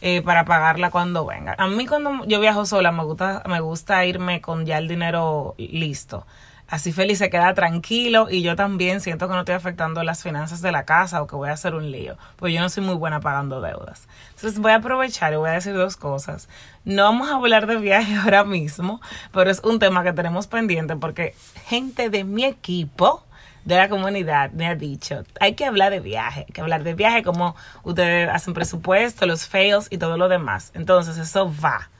Eh, 0.00 0.22
para 0.22 0.44
pagarla 0.44 0.90
cuando 0.90 1.26
venga. 1.26 1.54
A 1.58 1.66
mí 1.66 1.86
cuando 1.86 2.24
yo 2.26 2.40
viajo 2.40 2.66
sola 2.66 2.92
me 2.92 3.04
gusta, 3.04 3.42
me 3.46 3.60
gusta 3.60 4.04
irme 4.04 4.40
con 4.40 4.66
ya 4.66 4.78
el 4.78 4.88
dinero 4.88 5.54
listo. 5.58 6.26
Así 6.68 6.92
Félix 6.92 7.20
se 7.20 7.30
queda 7.30 7.54
tranquilo 7.54 8.28
y 8.30 8.42
yo 8.42 8.54
también 8.54 9.00
siento 9.00 9.26
que 9.26 9.32
no 9.32 9.40
estoy 9.40 9.54
afectando 9.54 10.04
las 10.04 10.22
finanzas 10.22 10.60
de 10.60 10.70
la 10.70 10.84
casa 10.84 11.22
o 11.22 11.26
que 11.26 11.34
voy 11.34 11.48
a 11.48 11.54
hacer 11.54 11.74
un 11.74 11.90
lío, 11.90 12.18
pues 12.36 12.52
yo 12.52 12.60
no 12.60 12.68
soy 12.68 12.84
muy 12.84 12.94
buena 12.94 13.20
pagando 13.20 13.62
deudas. 13.62 14.06
Entonces 14.34 14.60
voy 14.60 14.72
a 14.72 14.76
aprovechar 14.76 15.32
y 15.32 15.36
voy 15.36 15.48
a 15.48 15.54
decir 15.54 15.72
dos 15.72 15.96
cosas. 15.96 16.50
No 16.84 17.04
vamos 17.04 17.30
a 17.30 17.36
hablar 17.36 17.66
de 17.66 17.76
viaje 17.76 18.14
ahora 18.22 18.44
mismo, 18.44 19.00
pero 19.32 19.50
es 19.50 19.60
un 19.64 19.78
tema 19.78 20.04
que 20.04 20.12
tenemos 20.12 20.46
pendiente 20.46 20.94
porque 20.94 21.34
gente 21.64 22.10
de 22.10 22.24
mi 22.24 22.44
equipo 22.44 23.24
de 23.68 23.76
la 23.76 23.90
comunidad 23.90 24.50
me 24.52 24.66
ha 24.66 24.74
dicho, 24.74 25.24
hay 25.40 25.54
que 25.54 25.66
hablar 25.66 25.92
de 25.92 26.00
viaje, 26.00 26.46
hay 26.48 26.52
que 26.54 26.60
hablar 26.62 26.84
de 26.84 26.94
viaje, 26.94 27.22
como 27.22 27.54
ustedes 27.82 28.30
hacen 28.30 28.54
presupuesto, 28.54 29.26
los 29.26 29.46
fails 29.46 29.88
y 29.90 29.98
todo 29.98 30.16
lo 30.16 30.30
demás. 30.30 30.70
Entonces 30.74 31.18
eso 31.18 31.52
va 31.62 31.90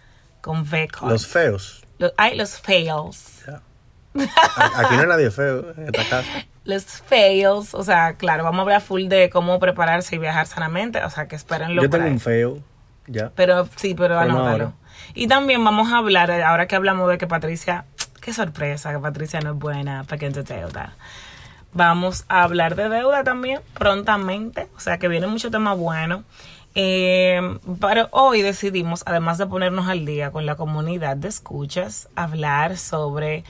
con 0.40 0.62
V. 0.62 0.88
Los 1.02 1.26
feos. 1.26 1.84
Los, 1.98 2.14
hay 2.16 2.38
los 2.38 2.58
fails. 2.58 3.44
Aquí 4.14 4.94
no 4.94 5.02
hay 5.02 5.06
nadie 5.08 5.30
feo 5.30 5.74
en 5.76 5.94
esta 5.94 6.08
casa. 6.08 6.46
Los 6.64 6.84
fails, 6.84 7.74
o 7.74 7.84
sea, 7.84 8.14
claro, 8.14 8.44
vamos 8.44 8.60
a 8.60 8.62
hablar 8.62 8.80
full 8.80 9.08
de 9.08 9.28
cómo 9.28 9.58
prepararse 9.58 10.16
y 10.16 10.18
viajar 10.18 10.46
sanamente, 10.46 11.04
o 11.04 11.10
sea, 11.10 11.28
que 11.28 11.36
espérenlo. 11.36 11.82
Yo 11.82 11.90
tengo 11.90 12.06
un 12.06 12.18
fail, 12.18 12.62
ya. 13.06 13.30
Pero 13.34 13.68
sí, 13.76 13.94
pero, 13.94 14.18
anótalo. 14.18 14.72
y 15.14 15.28
también 15.28 15.62
vamos 15.62 15.92
a 15.92 15.98
hablar, 15.98 16.30
ahora 16.30 16.66
que 16.66 16.76
hablamos 16.76 17.10
de 17.10 17.18
que 17.18 17.26
Patricia, 17.26 17.84
qué 18.22 18.32
sorpresa, 18.32 18.90
que 18.90 18.98
Patricia 18.98 19.40
no 19.40 19.50
es 19.50 19.56
buena 19.56 20.04
para 20.04 20.18
que. 20.18 20.32
Vamos 21.78 22.24
a 22.26 22.42
hablar 22.42 22.74
de 22.74 22.88
deuda 22.88 23.22
también 23.22 23.60
prontamente, 23.74 24.66
o 24.76 24.80
sea 24.80 24.98
que 24.98 25.06
viene 25.06 25.28
mucho 25.28 25.48
tema 25.48 25.74
bueno. 25.74 26.24
Eh, 26.74 27.40
pero 27.80 28.08
hoy 28.10 28.42
decidimos, 28.42 29.04
además 29.06 29.38
de 29.38 29.46
ponernos 29.46 29.86
al 29.86 30.04
día 30.04 30.32
con 30.32 30.44
la 30.44 30.56
comunidad 30.56 31.16
de 31.16 31.28
escuchas, 31.28 32.08
hablar 32.16 32.78
sobre 32.78 33.44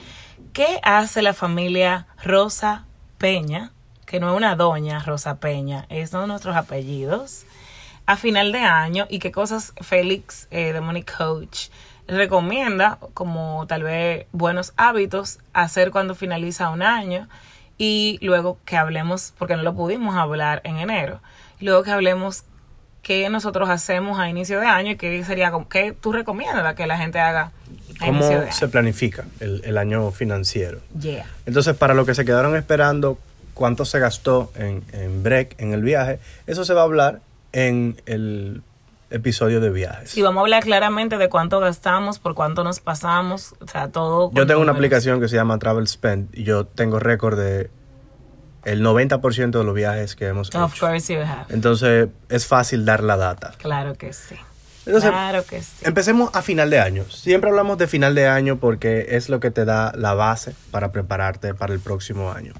qué 0.53 0.79
hace 0.83 1.23
la 1.23 1.33
familia 1.33 2.05
Rosa 2.23 2.85
Peña, 3.17 3.71
que 4.05 4.19
no 4.19 4.29
es 4.29 4.37
una 4.37 4.55
doña 4.55 4.99
Rosa 4.99 5.39
Peña, 5.39 5.87
es 5.89 6.13
uno 6.13 6.21
de 6.21 6.27
nuestros 6.27 6.55
apellidos, 6.55 7.45
a 8.05 8.15
final 8.15 8.51
de 8.51 8.59
año 8.59 9.07
y 9.09 9.17
qué 9.17 9.31
cosas 9.31 9.73
Félix 9.81 10.47
eh, 10.51 10.71
de 10.71 10.81
Money 10.81 11.03
Coach 11.03 11.69
recomienda 12.07 12.99
como 13.15 13.65
tal 13.65 13.81
vez 13.81 14.27
buenos 14.33 14.73
hábitos 14.77 15.39
hacer 15.51 15.89
cuando 15.89 16.13
finaliza 16.13 16.69
un 16.69 16.83
año 16.83 17.27
y 17.79 18.19
luego 18.21 18.59
que 18.65 18.77
hablemos, 18.77 19.33
porque 19.39 19.55
no 19.55 19.63
lo 19.63 19.73
pudimos 19.73 20.15
hablar 20.15 20.61
en 20.65 20.77
enero, 20.77 21.21
luego 21.59 21.81
que 21.81 21.89
hablemos 21.89 22.43
qué 23.01 23.29
nosotros 23.29 23.69
hacemos 23.69 24.19
a 24.19 24.29
inicio 24.29 24.59
de 24.59 24.67
año 24.67 24.91
y 24.91 24.95
qué 24.97 25.23
sería, 25.23 25.51
qué 25.69 25.93
tú 25.99 26.11
recomiendas 26.11 26.75
que 26.75 26.85
la 26.85 26.97
gente 26.97 27.19
haga 27.19 27.51
a 28.01 28.05
¿Cómo 28.05 28.19
inicio 28.19 28.39
de 28.39 28.45
año. 28.45 28.53
se 28.53 28.67
planifica 28.67 29.25
el, 29.39 29.61
el 29.63 29.77
año 29.77 30.11
financiero? 30.11 30.79
Yeah. 30.99 31.25
Entonces, 31.45 31.75
para 31.75 31.93
los 31.93 32.05
que 32.05 32.13
se 32.13 32.25
quedaron 32.25 32.55
esperando 32.57 33.17
cuánto 33.53 33.85
se 33.85 33.99
gastó 33.99 34.51
en, 34.55 34.83
en 34.91 35.23
break, 35.23 35.55
en 35.59 35.73
el 35.73 35.81
viaje, 35.81 36.19
eso 36.47 36.65
se 36.65 36.73
va 36.73 36.81
a 36.81 36.83
hablar 36.83 37.21
en 37.53 38.01
el 38.05 38.61
episodio 39.09 39.59
de 39.59 39.69
viajes. 39.69 40.11
Sí, 40.11 40.21
vamos 40.21 40.41
a 40.41 40.43
hablar 40.43 40.63
claramente 40.63 41.17
de 41.17 41.29
cuánto 41.29 41.59
gastamos, 41.59 42.19
por 42.19 42.35
cuánto 42.35 42.63
nos 42.63 42.79
pasamos, 42.79 43.55
o 43.59 43.67
sea, 43.67 43.89
todo. 43.89 44.31
Yo 44.33 44.45
tengo 44.45 44.61
una 44.61 44.71
aplicación 44.71 45.19
que 45.19 45.27
se 45.27 45.35
llama 45.35 45.57
Travel 45.59 45.87
Spend 45.87 46.29
y 46.37 46.43
yo 46.43 46.65
tengo 46.65 46.99
récord 46.99 47.37
de 47.39 47.69
el 48.65 48.83
90% 48.83 49.57
de 49.57 49.63
los 49.63 49.73
viajes 49.73 50.15
que 50.15 50.27
hemos 50.27 50.53
Of 50.53 50.73
hecho. 50.75 50.85
course 50.87 51.13
you 51.13 51.21
have. 51.21 51.45
Entonces, 51.49 52.09
es 52.29 52.45
fácil 52.45 52.85
dar 52.85 53.03
la 53.03 53.17
data. 53.17 53.53
Claro 53.57 53.95
que 53.95 54.13
sí. 54.13 54.35
Entonces, 54.85 55.11
claro 55.11 55.45
que 55.45 55.61
sí. 55.61 55.71
Empecemos 55.83 56.29
a 56.33 56.41
final 56.41 56.69
de 56.69 56.79
año. 56.79 57.03
Siempre 57.09 57.49
hablamos 57.49 57.77
de 57.77 57.87
final 57.87 58.15
de 58.15 58.27
año 58.27 58.57
porque 58.57 59.07
es 59.11 59.29
lo 59.29 59.39
que 59.39 59.51
te 59.51 59.63
da 59.65 59.91
la 59.95 60.13
base 60.13 60.55
para 60.71 60.91
prepararte 60.91 61.53
para 61.53 61.73
el 61.73 61.79
próximo 61.79 62.31
año. 62.31 62.53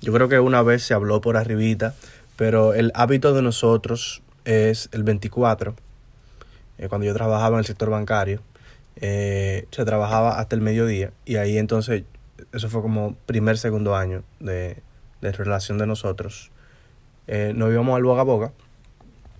Yo 0.00 0.12
creo 0.12 0.28
que 0.28 0.38
una 0.38 0.62
vez 0.62 0.82
se 0.82 0.94
habló 0.94 1.20
por 1.20 1.36
arribita, 1.36 1.94
pero 2.36 2.74
el 2.74 2.92
hábito 2.94 3.32
de 3.34 3.42
nosotros 3.42 4.22
es 4.44 4.88
el 4.92 5.02
24. 5.02 5.74
Eh, 6.78 6.88
cuando 6.88 7.06
yo 7.06 7.14
trabajaba 7.14 7.56
en 7.56 7.60
el 7.60 7.66
sector 7.66 7.90
bancario, 7.90 8.40
eh, 8.96 9.66
se 9.70 9.84
trabajaba 9.84 10.38
hasta 10.38 10.54
el 10.54 10.62
mediodía 10.62 11.12
y 11.24 11.36
ahí 11.36 11.58
entonces, 11.58 12.04
eso 12.52 12.68
fue 12.68 12.82
como 12.82 13.14
primer, 13.26 13.58
segundo 13.58 13.96
año 13.96 14.22
de, 14.40 14.82
de 15.20 15.32
relación 15.32 15.78
de 15.78 15.86
nosotros. 15.86 16.50
Eh, 17.26 17.52
nos 17.54 17.70
íbamos 17.70 17.96
al 17.96 18.02
Boga 18.02 18.22
Boga 18.22 18.52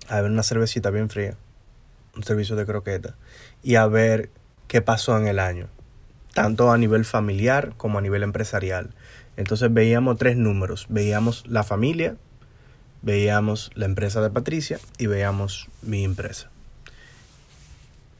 a 0.08 0.20
ver 0.20 0.30
una 0.30 0.42
cervecita 0.42 0.90
bien 0.90 1.10
fría 1.10 1.36
un 2.16 2.24
servicio 2.24 2.56
de 2.56 2.66
croqueta 2.66 3.16
y 3.62 3.76
a 3.76 3.86
ver 3.86 4.30
qué 4.68 4.82
pasó 4.82 5.16
en 5.18 5.26
el 5.26 5.38
año, 5.38 5.68
tanto 6.34 6.70
a 6.70 6.78
nivel 6.78 7.04
familiar 7.04 7.74
como 7.76 7.98
a 7.98 8.02
nivel 8.02 8.22
empresarial. 8.22 8.90
Entonces 9.36 9.72
veíamos 9.72 10.18
tres 10.18 10.36
números, 10.36 10.86
veíamos 10.88 11.46
la 11.46 11.64
familia, 11.64 12.16
veíamos 13.02 13.70
la 13.74 13.86
empresa 13.86 14.20
de 14.20 14.30
Patricia 14.30 14.78
y 14.98 15.06
veíamos 15.06 15.68
mi 15.82 16.04
empresa. 16.04 16.51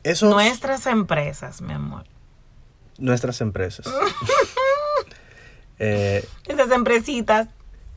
Esos, 0.04 0.30
Nuestras 0.30 0.86
empresas, 0.86 1.60
mi 1.62 1.72
amor. 1.74 2.04
nuestras 2.98 3.40
empresas. 3.40 3.86
Eh, 5.78 6.24
Esas 6.46 6.70
empresitas. 6.70 7.48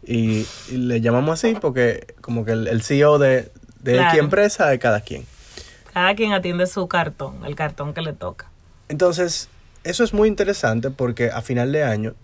y, 0.03 0.47
y 0.69 0.77
le 0.77 1.01
llamamos 1.01 1.33
así 1.43 1.55
porque 1.59 2.15
como 2.21 2.43
que 2.43 2.51
el, 2.53 2.67
el 2.67 2.81
CEO 2.81 3.19
de, 3.19 3.51
de 3.81 3.93
Claro. 3.93 4.11
qué 4.11 4.19
empresa 4.19 4.73
es 4.73 4.79
cada 4.79 5.01
quien. 5.01 5.25
Cada 5.93 6.15
quien 6.15 6.33
atiende 6.33 6.65
su 6.67 6.87
cartón, 6.87 7.45
el 7.45 7.55
cartón 7.55 7.93
que 7.93 8.01
le 8.01 8.13
toca. 8.13 8.49
Entonces, 8.89 9.49
eso 9.83 10.03
es 10.03 10.13
muy 10.15 10.27
interesante 10.27 10.89
porque 10.89 11.29
a 11.29 11.41
final 11.41 11.71
de 11.71 11.83
año 11.83 12.15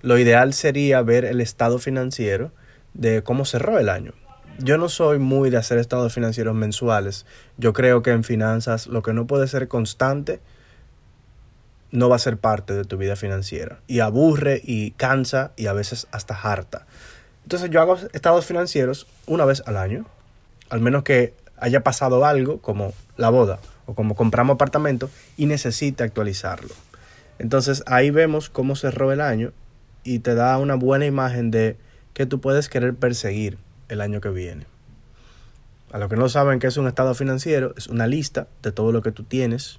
lo 0.00 0.18
ideal 0.18 0.54
sería 0.54 1.02
ver 1.02 1.24
el 1.26 1.40
estado 1.42 1.78
financiero 1.78 2.52
de 2.94 3.22
cómo 3.22 3.44
cerró 3.44 3.78
el 3.78 3.90
año. 3.90 4.12
Yo 4.58 4.78
no 4.78 4.88
soy 4.88 5.18
muy 5.18 5.50
de 5.50 5.58
hacer 5.58 5.76
estados 5.76 6.14
financieros 6.14 6.54
mensuales. 6.54 7.26
Yo 7.58 7.74
creo 7.74 8.02
que 8.02 8.10
en 8.10 8.24
finanzas 8.24 8.86
lo 8.86 9.02
que 9.02 9.12
no 9.12 9.26
puede 9.26 9.48
ser 9.48 9.68
constante 9.68 10.40
no 11.90 12.08
va 12.08 12.16
a 12.16 12.20
ser 12.20 12.38
parte 12.38 12.72
de 12.72 12.84
tu 12.84 12.96
vida 12.96 13.16
financiera. 13.16 13.80
Y 13.86 14.00
aburre 14.00 14.62
y 14.64 14.92
cansa 14.92 15.52
y 15.56 15.66
a 15.66 15.74
veces 15.74 16.06
hasta 16.10 16.34
harta. 16.34 16.86
Entonces 17.42 17.68
yo 17.68 17.82
hago 17.82 17.98
estados 18.14 18.46
financieros 18.46 19.06
una 19.26 19.44
vez 19.44 19.62
al 19.66 19.76
año. 19.76 20.06
Al 20.70 20.80
menos 20.80 21.02
que 21.02 21.34
haya 21.58 21.82
pasado 21.82 22.24
algo 22.24 22.58
como 22.62 22.94
la 23.18 23.28
boda 23.28 23.58
o 23.84 23.94
como 23.94 24.14
compramos 24.14 24.54
apartamento 24.54 25.10
y 25.36 25.46
necesite 25.46 26.02
actualizarlo. 26.02 26.74
Entonces 27.38 27.82
ahí 27.86 28.10
vemos 28.10 28.48
cómo 28.48 28.74
cerró 28.74 29.12
el 29.12 29.20
año 29.20 29.52
y 30.02 30.20
te 30.20 30.34
da 30.34 30.56
una 30.56 30.76
buena 30.76 31.04
imagen 31.04 31.50
de 31.50 31.76
que 32.14 32.24
tú 32.24 32.40
puedes 32.40 32.70
querer 32.70 32.94
perseguir 32.94 33.58
el 33.88 34.00
año 34.00 34.20
que 34.20 34.30
viene. 34.30 34.66
A 35.92 35.98
los 35.98 36.08
que 36.08 36.16
no 36.16 36.28
saben 36.28 36.58
qué 36.58 36.66
es 36.66 36.76
un 36.76 36.88
estado 36.88 37.14
financiero, 37.14 37.74
es 37.76 37.86
una 37.86 38.06
lista 38.06 38.48
de 38.62 38.72
todo 38.72 38.92
lo 38.92 39.02
que 39.02 39.12
tú 39.12 39.22
tienes, 39.22 39.78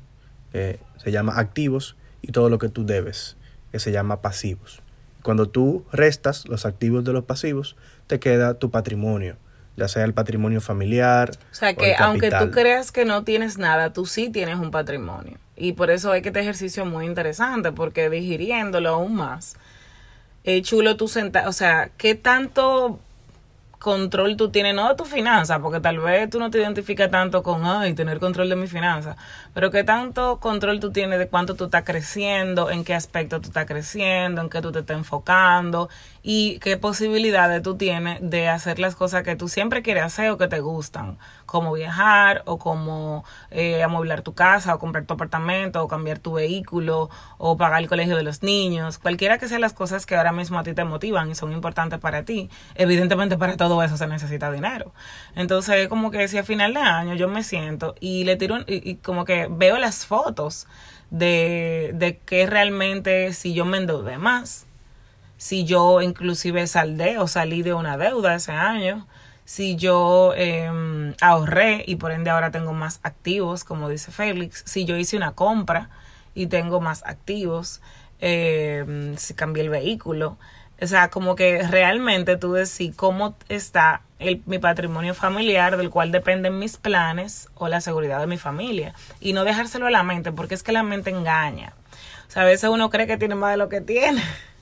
que 0.51 0.79
se 0.97 1.11
llama 1.11 1.37
activos, 1.37 1.95
y 2.21 2.31
todo 2.31 2.49
lo 2.49 2.59
que 2.59 2.69
tú 2.69 2.85
debes, 2.85 3.37
que 3.71 3.79
se 3.79 3.91
llama 3.91 4.21
pasivos. 4.21 4.81
Cuando 5.23 5.49
tú 5.49 5.85
restas 5.91 6.47
los 6.47 6.65
activos 6.65 7.03
de 7.03 7.13
los 7.13 7.25
pasivos, 7.25 7.75
te 8.07 8.19
queda 8.19 8.55
tu 8.55 8.71
patrimonio, 8.71 9.37
ya 9.75 9.87
sea 9.87 10.03
el 10.05 10.13
patrimonio 10.13 10.61
familiar. 10.61 11.31
O 11.51 11.55
sea 11.55 11.71
el 11.71 11.75
que 11.75 11.95
aunque 11.95 12.31
tú 12.31 12.51
creas 12.51 12.91
que 12.91 13.05
no 13.05 13.23
tienes 13.23 13.57
nada, 13.57 13.93
tú 13.93 14.05
sí 14.05 14.29
tienes 14.29 14.57
un 14.57 14.71
patrimonio. 14.71 15.37
Y 15.55 15.73
por 15.73 15.89
eso 15.89 16.11
hay 16.11 16.21
que 16.21 16.29
este 16.29 16.39
ejercicio 16.39 16.85
muy 16.85 17.05
interesante, 17.05 17.71
porque 17.71 18.09
digiriéndolo 18.09 18.89
aún 18.89 19.15
más, 19.15 19.55
es 20.43 20.61
chulo 20.63 20.95
tú 20.95 21.07
sentar, 21.07 21.47
o 21.47 21.51
sea, 21.51 21.89
¿qué 21.97 22.15
tanto 22.15 22.99
control 23.79 24.37
tú 24.37 24.49
tienes, 24.49 24.73
no 24.73 24.89
de 24.89 24.95
tu 24.95 25.05
finanza, 25.05 25.59
porque 25.59 25.79
tal 25.79 25.99
vez 25.99 26.29
tú 26.29 26.39
no 26.39 26.49
te 26.49 26.59
identificas 26.59 27.11
tanto 27.11 27.43
con, 27.43 27.65
ay, 27.65 27.93
tener 27.93 28.19
control 28.19 28.49
de 28.49 28.55
mi 28.55 28.67
finanza, 28.67 29.15
pero 29.53 29.71
qué 29.71 29.83
tanto 29.83 30.39
control 30.39 30.79
tú 30.79 30.91
tienes 30.91 31.19
de 31.19 31.27
cuánto 31.27 31.55
tú 31.55 31.65
estás 31.65 31.83
creciendo, 31.83 32.71
en 32.71 32.83
qué 32.83 32.95
aspecto 32.95 33.39
tú 33.39 33.49
estás 33.49 33.65
creciendo, 33.65 34.41
en 34.41 34.49
qué 34.49 34.61
tú 34.61 34.71
te 34.71 34.79
estás 34.79 34.97
enfocando 34.97 35.89
y 36.23 36.59
qué 36.59 36.77
posibilidades 36.77 37.61
tú 37.61 37.77
tienes 37.77 38.19
de 38.21 38.49
hacer 38.49 38.79
las 38.79 38.95
cosas 38.95 39.23
que 39.23 39.35
tú 39.35 39.47
siempre 39.47 39.83
quieres 39.83 40.03
hacer 40.03 40.31
o 40.31 40.37
que 40.37 40.47
te 40.47 40.59
gustan, 40.59 41.17
como 41.47 41.73
viajar 41.73 42.43
o 42.45 42.59
como 42.59 43.23
eh, 43.49 43.81
amueblar 43.83 44.21
tu 44.21 44.35
casa 44.35 44.75
o 44.75 44.79
comprar 44.79 45.05
tu 45.05 45.15
apartamento 45.15 45.81
o 45.83 45.87
cambiar 45.87 46.19
tu 46.19 46.33
vehículo 46.33 47.09
o 47.39 47.57
pagar 47.57 47.81
el 47.81 47.89
colegio 47.89 48.15
de 48.15 48.23
los 48.23 48.43
niños, 48.43 48.99
cualquiera 48.99 49.39
que 49.39 49.47
sean 49.47 49.61
las 49.61 49.73
cosas 49.73 50.05
que 50.05 50.15
ahora 50.15 50.31
mismo 50.33 50.59
a 50.59 50.63
ti 50.63 50.73
te 50.73 50.83
motivan 50.83 51.31
y 51.31 51.35
son 51.35 51.51
importantes 51.53 51.99
para 51.99 52.23
ti, 52.23 52.49
evidentemente 52.75 53.37
para 53.37 53.57
todo 53.57 53.81
eso 53.83 53.97
se 53.97 54.07
necesita 54.07 54.51
dinero. 54.51 54.93
Entonces, 55.35 55.87
como 55.87 56.11
que 56.11 56.27
si 56.27 56.37
a 56.37 56.43
final 56.43 56.73
de 56.75 56.81
año 56.81 57.15
yo 57.15 57.27
me 57.27 57.43
siento 57.43 57.95
y 57.99 58.23
le 58.25 58.35
tiro 58.35 58.55
un- 58.55 58.65
y, 58.67 58.87
y 58.89 58.95
como 58.97 59.25
que 59.25 59.47
veo 59.49 59.77
las 59.77 60.05
fotos 60.05 60.67
de, 61.09 61.91
de 61.95 62.17
que 62.19 62.45
realmente 62.47 63.33
si 63.33 63.53
yo 63.53 63.65
me 63.65 63.77
endeudé 63.77 64.17
más, 64.17 64.65
si 65.37 65.65
yo 65.65 66.01
inclusive 66.01 66.67
saldé 66.67 67.19
o 67.19 67.27
salí 67.27 67.61
de 67.61 67.73
una 67.73 67.97
deuda 67.97 68.35
ese 68.35 68.51
año, 68.53 69.07
si 69.47 69.77
yo 69.77 70.33
em, 70.35 71.13
ahorré 71.21 71.85
y 71.87 71.95
por 71.95 72.11
ende 72.11 72.29
ahora 72.29 72.51
tengo 72.51 72.73
más 72.73 72.99
activos, 73.03 73.63
como 73.63 73.87
dice 73.87 74.11
Félix, 74.11 74.61
si 74.65 74.83
yo 74.83 74.97
hice 74.97 75.15
una 75.15 75.31
compra 75.31 75.89
y 76.35 76.47
tengo 76.47 76.81
más 76.81 77.01
activos, 77.05 77.81
em, 78.19 79.15
si 79.15 79.33
cambié 79.35 79.63
el 79.63 79.69
vehículo. 79.69 80.37
O 80.81 80.85
sea, 80.85 81.09
como 81.09 81.37
que 81.37 81.65
realmente 81.65 82.35
tú 82.35 82.51
decís 82.51 82.93
cómo 82.93 83.37
está 83.47 84.01
el, 84.19 84.43
mi 84.47 84.59
patrimonio 84.59 85.13
familiar 85.13 85.77
del 85.77 85.91
cual 85.91 86.11
dependen 86.11 86.59
mis 86.59 86.75
planes 86.75 87.47
o 87.55 87.69
la 87.69 87.79
seguridad 87.79 88.19
de 88.19 88.27
mi 88.27 88.37
familia. 88.37 88.93
Y 89.21 89.31
no 89.31 89.45
dejárselo 89.45 89.87
a 89.87 89.91
la 89.91 90.03
mente, 90.03 90.33
porque 90.33 90.55
es 90.55 90.63
que 90.63 90.73
la 90.73 90.83
mente 90.83 91.09
engaña. 91.09 91.71
O 92.27 92.31
sea, 92.31 92.41
a 92.41 92.45
veces 92.45 92.69
uno 92.69 92.89
cree 92.89 93.07
que 93.07 93.15
tiene 93.15 93.35
más 93.35 93.51
de 93.51 93.57
lo 93.57 93.69
que 93.69 93.79
tiene. 93.79 94.21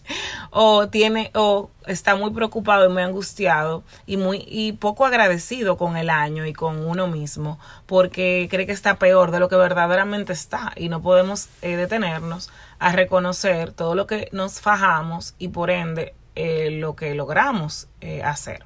o 0.51 0.87
tiene 0.87 1.31
o 1.33 1.69
está 1.87 2.15
muy 2.15 2.31
preocupado 2.31 2.89
y 2.89 2.93
muy 2.93 3.03
angustiado 3.03 3.83
y 4.05 4.17
muy 4.17 4.43
y 4.47 4.73
poco 4.73 5.05
agradecido 5.05 5.77
con 5.77 5.97
el 5.97 6.09
año 6.09 6.45
y 6.45 6.53
con 6.53 6.85
uno 6.85 7.07
mismo 7.07 7.59
porque 7.85 8.47
cree 8.49 8.65
que 8.65 8.71
está 8.71 8.97
peor 8.97 9.31
de 9.31 9.39
lo 9.39 9.49
que 9.49 9.55
verdaderamente 9.55 10.33
está 10.33 10.71
y 10.75 10.89
no 10.89 11.01
podemos 11.01 11.49
eh, 11.61 11.75
detenernos 11.75 12.49
a 12.79 12.91
reconocer 12.91 13.71
todo 13.71 13.95
lo 13.95 14.07
que 14.07 14.29
nos 14.31 14.61
fajamos 14.61 15.35
y 15.37 15.49
por 15.49 15.69
ende 15.69 16.13
eh, 16.35 16.71
lo 16.71 16.95
que 16.95 17.15
logramos 17.15 17.87
eh, 18.01 18.21
hacer. 18.23 18.63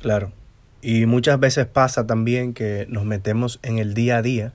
Claro. 0.00 0.32
Y 0.80 1.06
muchas 1.06 1.40
veces 1.40 1.66
pasa 1.66 2.06
también 2.06 2.54
que 2.54 2.86
nos 2.88 3.04
metemos 3.04 3.58
en 3.62 3.78
el 3.78 3.94
día 3.94 4.18
a 4.18 4.22
día 4.22 4.52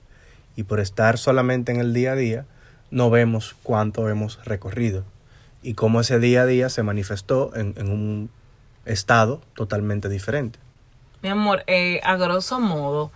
y 0.56 0.62
por 0.62 0.80
estar 0.80 1.18
solamente 1.18 1.72
en 1.72 1.80
el 1.80 1.92
día 1.92 2.12
a 2.12 2.16
día 2.16 2.46
no 2.90 3.10
vemos 3.10 3.56
cuánto 3.62 4.08
hemos 4.08 4.42
recorrido 4.44 5.04
y 5.64 5.74
cómo 5.74 6.00
ese 6.00 6.18
día 6.18 6.42
a 6.42 6.46
día 6.46 6.68
se 6.68 6.82
manifestó 6.82 7.50
en, 7.56 7.74
un 7.90 8.30
estado 8.84 9.40
totalmente 9.54 10.08
diferente. 10.08 10.58
Mi 11.22 11.30
amor, 11.30 11.64
eh, 11.66 12.00
a 12.04 12.16
grosso 12.16 12.60
modo, 12.60 13.10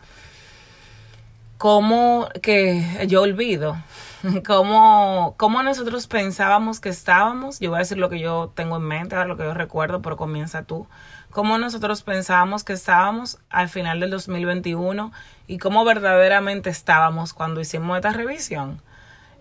¿cómo 1.59 2.28
que 2.43 3.07
yo 3.07 3.23
olvido? 3.23 3.76
¿Cómo, 4.47 5.35
¿Cómo 5.37 5.62
nosotros 5.62 6.07
pensábamos 6.07 6.81
que 6.81 6.88
estábamos? 6.88 7.61
Yo 7.61 7.71
voy 7.71 7.76
a 7.76 7.81
decir 7.81 7.99
lo 7.99 8.09
que 8.09 8.19
yo 8.19 8.50
tengo 8.55 8.76
en 8.76 8.83
mente, 8.83 9.23
lo 9.26 9.37
que 9.37 9.45
yo 9.45 9.55
recuerdo, 9.55 10.00
pero 10.00 10.17
comienza 10.17 10.62
tú. 10.62 10.87
¿Cómo 11.31 11.59
nosotros 11.59 12.02
pensábamos 12.02 12.64
que 12.64 12.73
estábamos 12.73 13.38
al 13.50 13.69
final 13.69 14.00
del 14.00 14.11
2021 14.11 15.12
y 15.47 15.59
cómo 15.59 15.85
verdaderamente 15.85 16.71
estábamos 16.71 17.35
cuando 17.35 17.61
hicimos 17.61 17.97
esta 17.97 18.12
revisión? 18.12 18.81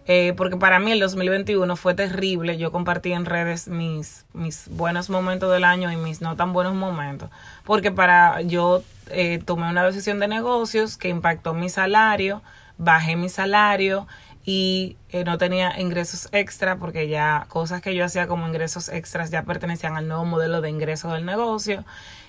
Eh, 0.09 0.33
porque 0.37 0.55
para 0.55 0.79
mí 0.79 0.93
el 0.93 1.01
2021 1.01 1.75
fue 1.75 1.93
terrible. 1.93 2.57
Yo 2.57 2.71
compartí 2.71 3.11
en 3.11 3.25
redes 3.25 3.67
mis, 3.67 4.25
mis 4.33 4.69
buenos 4.69 5.09
momentos 5.09 5.51
del 5.51 5.65
año 5.65 5.91
y 5.91 5.97
mis 5.97 6.21
no 6.21 6.37
tan 6.37 6.53
buenos 6.53 6.75
momentos. 6.75 7.29
Porque 7.65 7.91
para 7.91 8.41
yo 8.41 8.83
eh, 9.09 9.39
tomé 9.45 9.69
una 9.69 9.85
decisión 9.85 10.19
de 10.19 10.29
negocios 10.29 10.95
que 10.95 11.09
impactó 11.09 11.53
mi 11.53 11.67
salario, 11.69 12.41
bajé 12.77 13.17
mi 13.17 13.27
salario 13.27 14.07
y 14.45 14.95
eh, 15.09 15.25
no 15.25 15.37
tenía 15.37 15.77
ingresos 15.77 16.29
extra 16.31 16.77
porque 16.77 17.09
ya 17.09 17.45
cosas 17.49 17.81
que 17.81 17.93
yo 17.93 18.05
hacía 18.05 18.27
como 18.27 18.47
ingresos 18.47 18.87
extras 18.87 19.29
ya 19.29 19.43
pertenecían 19.43 19.97
al 19.97 20.07
nuevo 20.07 20.23
modelo 20.23 20.61
de 20.61 20.69
ingreso 20.69 21.11
del 21.11 21.25
negocio. 21.25 21.83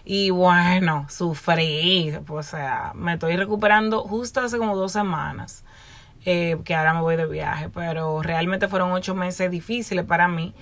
Y 0.05 0.31
bueno, 0.31 1.07
sufrí. 1.09 2.13
O 2.27 2.43
sea, 2.43 2.91
me 2.97 3.13
estoy 3.13 3.37
recuperando 3.37 4.03
justo 4.03 4.41
hace 4.41 4.59
como 4.59 4.77
dos 4.77 4.91
semanas 4.91 5.63
eh, 6.31 6.59
que 6.63 6.75
ahora 6.75 6.93
me 6.93 7.01
voy 7.01 7.17
de 7.17 7.25
viaje, 7.25 7.71
pero 7.71 8.21
realmente 8.21 8.69
fueron 8.69 8.93
ocho 8.93 9.15
meses 9.15 9.51
difíciles 9.51 10.05
para 10.05 10.29
mí. 10.29 10.55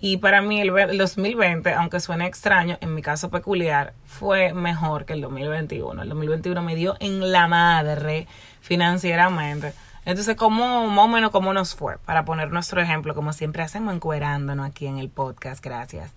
Y 0.00 0.16
para 0.16 0.40
mí 0.40 0.62
el, 0.62 0.96
2020, 0.96 1.74
aunque 1.74 2.00
suene 2.00 2.24
extraño, 2.24 2.78
en 2.80 2.94
mi 2.94 3.02
caso 3.02 3.28
peculiar, 3.28 3.92
fue 4.06 4.54
mejor 4.54 5.04
que 5.04 5.12
el 5.12 5.20
2021. 5.20 6.00
El 6.00 6.08
2021 6.08 6.62
me 6.62 6.74
dio 6.74 6.96
en 7.00 7.32
la 7.32 7.48
madre 7.48 8.28
financieramente. 8.62 9.74
Entonces, 10.06 10.36
¿cómo, 10.36 10.86
más 10.86 11.04
o 11.04 11.08
menos, 11.08 11.30
cómo 11.32 11.52
nos 11.52 11.74
fue? 11.74 11.98
Para 11.98 12.24
poner 12.24 12.50
nuestro 12.50 12.80
ejemplo, 12.80 13.14
como 13.14 13.34
siempre 13.34 13.62
hacemos, 13.62 13.94
encuerándonos 13.94 14.66
aquí 14.66 14.86
en 14.86 14.96
el 14.96 15.10
podcast. 15.10 15.62
Gracias. 15.62 16.12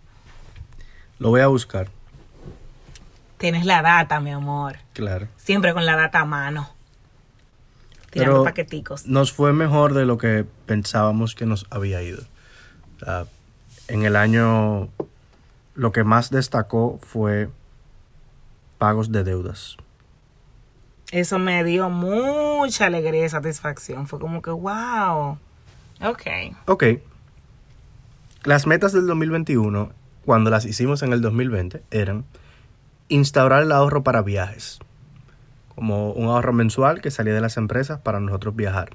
Lo 1.20 1.28
voy 1.28 1.42
a 1.42 1.48
buscar. 1.48 1.90
Tienes 3.38 3.66
la 3.66 3.82
data, 3.82 4.22
mi 4.22 4.32
amor. 4.32 4.78
Claro. 4.94 5.28
Siempre 5.36 5.74
con 5.74 5.86
la 5.86 5.98
data 5.98 6.22
a 6.22 6.26
mano. 6.26 6.70
Pero 8.14 8.46
Nos 9.06 9.34
fue 9.34 9.54
mejor 9.54 9.94
de 9.94 10.06
lo 10.06 10.18
que 10.18 10.46
pensábamos 10.66 11.36
que 11.36 11.46
nos 11.46 11.66
había 11.70 12.02
ido. 12.02 12.24
en 13.88 14.04
el 14.04 14.16
año 14.16 14.90
lo 15.76 15.92
que 15.92 16.04
más 16.04 16.30
destacó 16.30 17.00
fue 17.02 17.50
pagos 18.78 19.12
de 19.12 19.24
deudas. 19.24 19.78
Eso 21.12 21.38
me 21.40 21.64
dio 21.64 21.90
mucha 21.90 22.86
alegría 22.86 23.26
y 23.26 23.30
satisfacción. 23.30 24.08
Fue 24.08 24.20
como 24.20 24.42
que, 24.42 24.52
wow. 24.52 25.38
Ok. 26.02 26.22
Ok. 26.66 26.84
Las 28.44 28.68
metas 28.68 28.94
del 28.94 29.08
2021, 29.08 29.92
cuando 30.26 30.50
las 30.50 30.66
hicimos 30.66 31.04
en 31.04 31.14
el 31.14 31.22
2020, 31.22 31.84
eran 31.92 32.26
instaurar 33.10 33.64
el 33.64 33.72
ahorro 33.72 34.04
para 34.04 34.22
viajes 34.22 34.80
como 35.76 36.12
un 36.12 36.28
ahorro 36.28 36.54
mensual 36.54 37.02
que 37.02 37.12
salía 37.12 37.34
de 37.34 37.42
las 37.42 37.58
empresas 37.58 38.00
para 38.00 38.20
nosotros 38.20 38.56
viajar. 38.56 38.92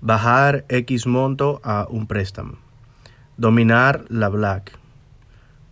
Bajar 0.00 0.64
X 0.68 1.06
monto 1.06 1.60
a 1.64 1.86
un 1.88 2.06
préstamo. 2.06 2.54
Dominar 3.36 4.04
la 4.08 4.28
Black. 4.28 4.78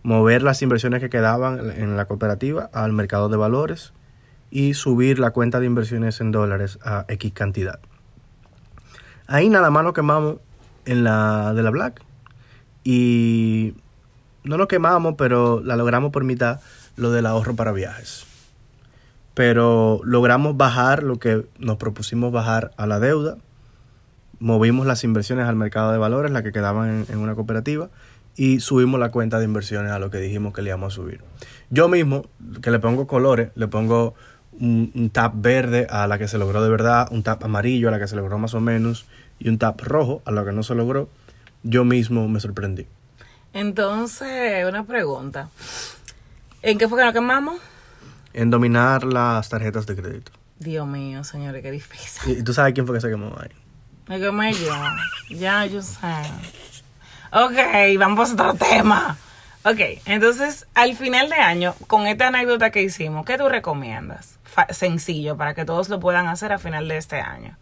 Mover 0.03 0.41
las 0.41 0.61
inversiones 0.61 0.99
que 0.99 1.09
quedaban 1.09 1.71
en 1.71 1.95
la 1.95 2.05
cooperativa 2.05 2.69
al 2.73 2.93
mercado 2.93 3.29
de 3.29 3.37
valores 3.37 3.93
y 4.49 4.73
subir 4.73 5.19
la 5.19 5.31
cuenta 5.31 5.59
de 5.59 5.67
inversiones 5.67 6.21
en 6.21 6.31
dólares 6.31 6.79
a 6.83 7.05
X 7.07 7.33
cantidad. 7.33 7.79
Ahí 9.27 9.49
nada 9.49 9.69
más 9.69 9.83
lo 9.83 9.93
quemamos 9.93 10.37
en 10.85 11.03
la 11.03 11.53
de 11.53 11.61
la 11.61 11.69
Black. 11.69 12.01
Y 12.83 13.75
no 14.43 14.57
lo 14.57 14.67
quemamos, 14.67 15.15
pero 15.17 15.61
la 15.61 15.75
logramos 15.75 16.11
por 16.11 16.23
mitad 16.23 16.59
lo 16.95 17.11
del 17.11 17.27
ahorro 17.27 17.55
para 17.55 17.71
viajes 17.71 18.30
pero 19.33 20.01
logramos 20.03 20.57
bajar 20.57 21.03
lo 21.03 21.17
que 21.17 21.45
nos 21.57 21.77
propusimos 21.77 22.31
bajar 22.31 22.71
a 22.77 22.85
la 22.85 22.99
deuda, 22.99 23.37
movimos 24.39 24.85
las 24.85 25.03
inversiones 25.03 25.47
al 25.47 25.55
mercado 25.55 25.91
de 25.91 25.97
valores, 25.97 26.31
las 26.31 26.43
que 26.43 26.51
quedaban 26.51 27.05
en, 27.07 27.17
una 27.17 27.35
cooperativa, 27.35 27.89
y 28.35 28.59
subimos 28.59 28.99
la 28.99 29.11
cuenta 29.11 29.39
de 29.39 29.45
inversiones 29.45 29.91
a 29.91 29.99
lo 29.99 30.09
que 30.09 30.17
dijimos 30.17 30.53
que 30.53 30.61
le 30.61 30.69
íbamos 30.69 30.93
a 30.93 30.95
subir. 30.95 31.21
Yo 31.69 31.87
mismo, 31.87 32.25
que 32.61 32.71
le 32.71 32.79
pongo 32.79 33.07
colores, 33.07 33.51
le 33.55 33.67
pongo 33.67 34.15
un, 34.59 34.91
un, 34.95 35.09
tap 35.09 35.33
verde 35.35 35.87
a 35.89 36.07
la 36.07 36.17
que 36.17 36.27
se 36.27 36.37
logró 36.37 36.61
de 36.61 36.69
verdad, 36.69 37.07
un 37.11 37.23
tap 37.23 37.43
amarillo 37.43 37.87
a 37.87 37.91
la 37.91 37.99
que 37.99 38.07
se 38.07 38.15
logró 38.15 38.37
más 38.37 38.53
o 38.53 38.59
menos, 38.59 39.05
y 39.39 39.49
un 39.49 39.57
tap 39.57 39.79
rojo 39.81 40.21
a 40.25 40.31
la 40.31 40.43
que 40.43 40.51
no 40.51 40.63
se 40.63 40.75
logró, 40.75 41.09
yo 41.63 41.85
mismo 41.85 42.27
me 42.27 42.39
sorprendí. 42.39 42.87
Entonces, 43.53 44.65
una 44.65 44.85
pregunta. 44.85 45.49
¿En 46.61 46.77
qué 46.77 46.87
fue 46.87 46.99
que 46.99 47.05
nos 47.05 47.13
quemamos? 47.13 47.59
En 48.33 48.49
dominar 48.49 49.03
las 49.03 49.49
tarjetas 49.49 49.85
de 49.85 49.95
crédito. 49.95 50.31
Dios 50.59 50.87
mío, 50.87 51.23
señores, 51.23 51.63
qué 51.63 51.71
difícil. 51.71 52.37
¿Y 52.39 52.43
tú 52.43 52.53
sabes 52.53 52.73
quién 52.73 52.85
fue 52.85 52.95
que 52.95 53.01
se 53.01 53.09
quemó 53.09 53.35
ahí? 53.39 53.49
Me 54.07 54.19
quemé 54.19 54.53
yo. 54.53 54.73
ya, 55.29 55.65
yo 55.65 55.81
sé. 55.81 55.97
Ok, 57.31 57.97
vamos 57.97 58.29
a 58.29 58.33
otro 58.33 58.53
tema. 58.55 59.17
Ok, 59.63 59.79
entonces, 60.05 60.67
al 60.73 60.95
final 60.95 61.29
de 61.29 61.35
año, 61.35 61.75
con 61.87 62.07
esta 62.07 62.27
anécdota 62.27 62.71
que 62.71 62.81
hicimos, 62.81 63.25
¿qué 63.25 63.37
tú 63.37 63.47
recomiendas? 63.47 64.39
sencillo, 64.71 65.37
para 65.37 65.53
que 65.53 65.65
todos 65.65 65.87
lo 65.89 65.99
puedan 65.99 66.27
hacer 66.27 66.51
a 66.51 66.59
final 66.59 66.87
de 66.87 66.97
este 66.97 67.21
año. 67.21 67.57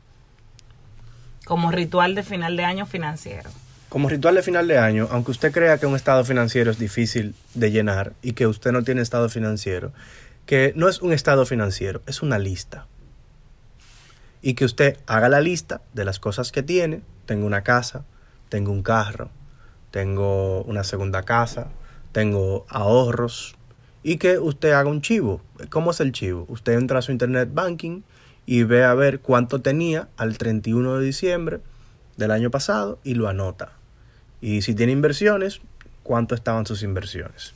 Como 1.45 1.71
ritual 1.71 2.15
de 2.15 2.23
final 2.23 2.57
de 2.57 2.63
año 2.63 2.85
financiero. 2.85 3.49
Como 3.89 4.09
ritual 4.09 4.35
de 4.35 4.43
final 4.43 4.67
de 4.67 4.77
año, 4.77 5.07
aunque 5.11 5.31
usted 5.31 5.51
crea 5.51 5.77
que 5.77 5.85
un 5.85 5.95
estado 5.95 6.23
financiero 6.23 6.71
es 6.71 6.79
difícil 6.79 7.35
de 7.53 7.71
llenar 7.71 8.13
y 8.21 8.33
que 8.33 8.47
usted 8.47 8.71
no 8.71 8.83
tiene 8.83 9.01
estado 9.01 9.29
financiero, 9.29 9.91
que 10.49 10.73
no 10.75 10.89
es 10.89 11.03
un 11.03 11.13
estado 11.13 11.45
financiero, 11.45 12.01
es 12.07 12.23
una 12.23 12.39
lista. 12.39 12.87
Y 14.41 14.55
que 14.55 14.65
usted 14.65 14.97
haga 15.05 15.29
la 15.29 15.41
lista 15.41 15.83
de 15.93 16.03
las 16.05 16.19
cosas 16.19 16.51
que 16.51 16.63
tiene. 16.63 17.03
Tengo 17.27 17.45
una 17.45 17.61
casa, 17.61 18.03
tengo 18.49 18.71
un 18.71 18.81
carro, 18.81 19.29
tengo 19.91 20.63
una 20.63 20.83
segunda 20.83 21.21
casa, 21.21 21.67
tengo 22.13 22.65
ahorros. 22.67 23.57
Y 24.01 24.17
que 24.17 24.39
usted 24.39 24.71
haga 24.71 24.89
un 24.89 25.03
chivo. 25.03 25.43
¿Cómo 25.69 25.91
es 25.91 25.99
el 25.99 26.13
chivo? 26.13 26.47
Usted 26.49 26.73
entra 26.73 26.97
a 26.97 27.03
su 27.03 27.11
internet 27.11 27.49
banking 27.53 28.01
y 28.47 28.63
ve 28.63 28.83
a 28.83 28.95
ver 28.95 29.19
cuánto 29.19 29.61
tenía 29.61 30.09
al 30.17 30.39
31 30.39 30.97
de 30.97 31.05
diciembre 31.05 31.59
del 32.17 32.31
año 32.31 32.49
pasado 32.49 32.97
y 33.03 33.13
lo 33.13 33.27
anota. 33.27 33.73
Y 34.41 34.63
si 34.63 34.73
tiene 34.73 34.93
inversiones, 34.93 35.61
cuánto 36.01 36.33
estaban 36.33 36.65
sus 36.65 36.81
inversiones. 36.81 37.53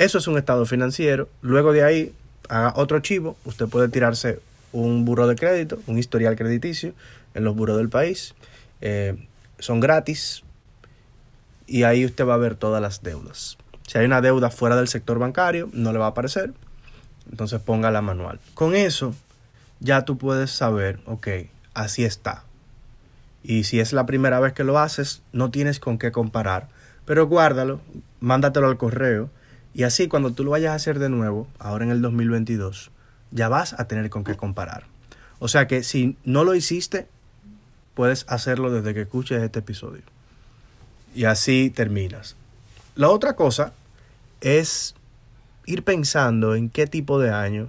Eso 0.00 0.16
es 0.16 0.26
un 0.26 0.38
estado 0.38 0.64
financiero. 0.64 1.28
Luego 1.42 1.74
de 1.74 1.84
ahí, 1.84 2.14
haga 2.48 2.72
otro 2.76 3.00
chivo. 3.00 3.36
Usted 3.44 3.66
puede 3.66 3.90
tirarse 3.90 4.40
un 4.72 5.04
buro 5.04 5.26
de 5.26 5.36
crédito, 5.36 5.78
un 5.86 5.98
historial 5.98 6.36
crediticio 6.36 6.94
en 7.34 7.44
los 7.44 7.54
buros 7.54 7.76
del 7.76 7.90
país. 7.90 8.34
Eh, 8.80 9.28
son 9.58 9.78
gratis. 9.78 10.42
Y 11.66 11.82
ahí 11.82 12.06
usted 12.06 12.24
va 12.24 12.32
a 12.32 12.38
ver 12.38 12.54
todas 12.54 12.80
las 12.80 13.02
deudas. 13.02 13.58
Si 13.86 13.98
hay 13.98 14.06
una 14.06 14.22
deuda 14.22 14.48
fuera 14.48 14.74
del 14.74 14.88
sector 14.88 15.18
bancario, 15.18 15.68
no 15.74 15.92
le 15.92 15.98
va 15.98 16.06
a 16.06 16.10
aparecer. 16.10 16.54
entonces 17.30 17.60
ponga 17.60 17.90
la 17.90 18.00
manual. 18.00 18.40
Con 18.54 18.74
eso 18.74 19.14
ya 19.80 20.06
tú 20.06 20.16
puedes 20.16 20.50
saber, 20.50 20.98
ok, 21.04 21.28
así 21.74 22.06
está. 22.06 22.44
Y 23.42 23.64
si 23.64 23.80
es 23.80 23.92
la 23.92 24.06
primera 24.06 24.40
vez 24.40 24.54
que 24.54 24.64
lo 24.64 24.78
haces, 24.78 25.20
no 25.34 25.50
tienes 25.50 25.78
con 25.78 25.98
qué 25.98 26.10
comparar. 26.10 26.68
Pero 27.04 27.26
guárdalo, 27.26 27.82
mándatelo 28.20 28.66
al 28.66 28.78
correo 28.78 29.28
y 29.74 29.84
así 29.84 30.08
cuando 30.08 30.32
tú 30.32 30.44
lo 30.44 30.50
vayas 30.50 30.72
a 30.72 30.74
hacer 30.74 30.98
de 30.98 31.08
nuevo, 31.08 31.46
ahora 31.58 31.84
en 31.84 31.90
el 31.90 32.02
2022, 32.02 32.90
ya 33.30 33.48
vas 33.48 33.74
a 33.78 33.84
tener 33.86 34.10
con 34.10 34.24
qué 34.24 34.36
comparar. 34.36 34.84
O 35.38 35.48
sea 35.48 35.66
que 35.66 35.82
si 35.82 36.16
no 36.24 36.44
lo 36.44 36.54
hiciste, 36.54 37.06
puedes 37.94 38.24
hacerlo 38.28 38.70
desde 38.70 38.94
que 38.94 39.02
escuches 39.02 39.42
este 39.42 39.60
episodio. 39.60 40.02
Y 41.14 41.24
así 41.24 41.70
terminas. 41.70 42.36
La 42.94 43.08
otra 43.08 43.34
cosa 43.34 43.72
es 44.40 44.94
ir 45.66 45.84
pensando 45.84 46.54
en 46.54 46.68
qué 46.70 46.86
tipo 46.86 47.18
de 47.18 47.30
año 47.30 47.68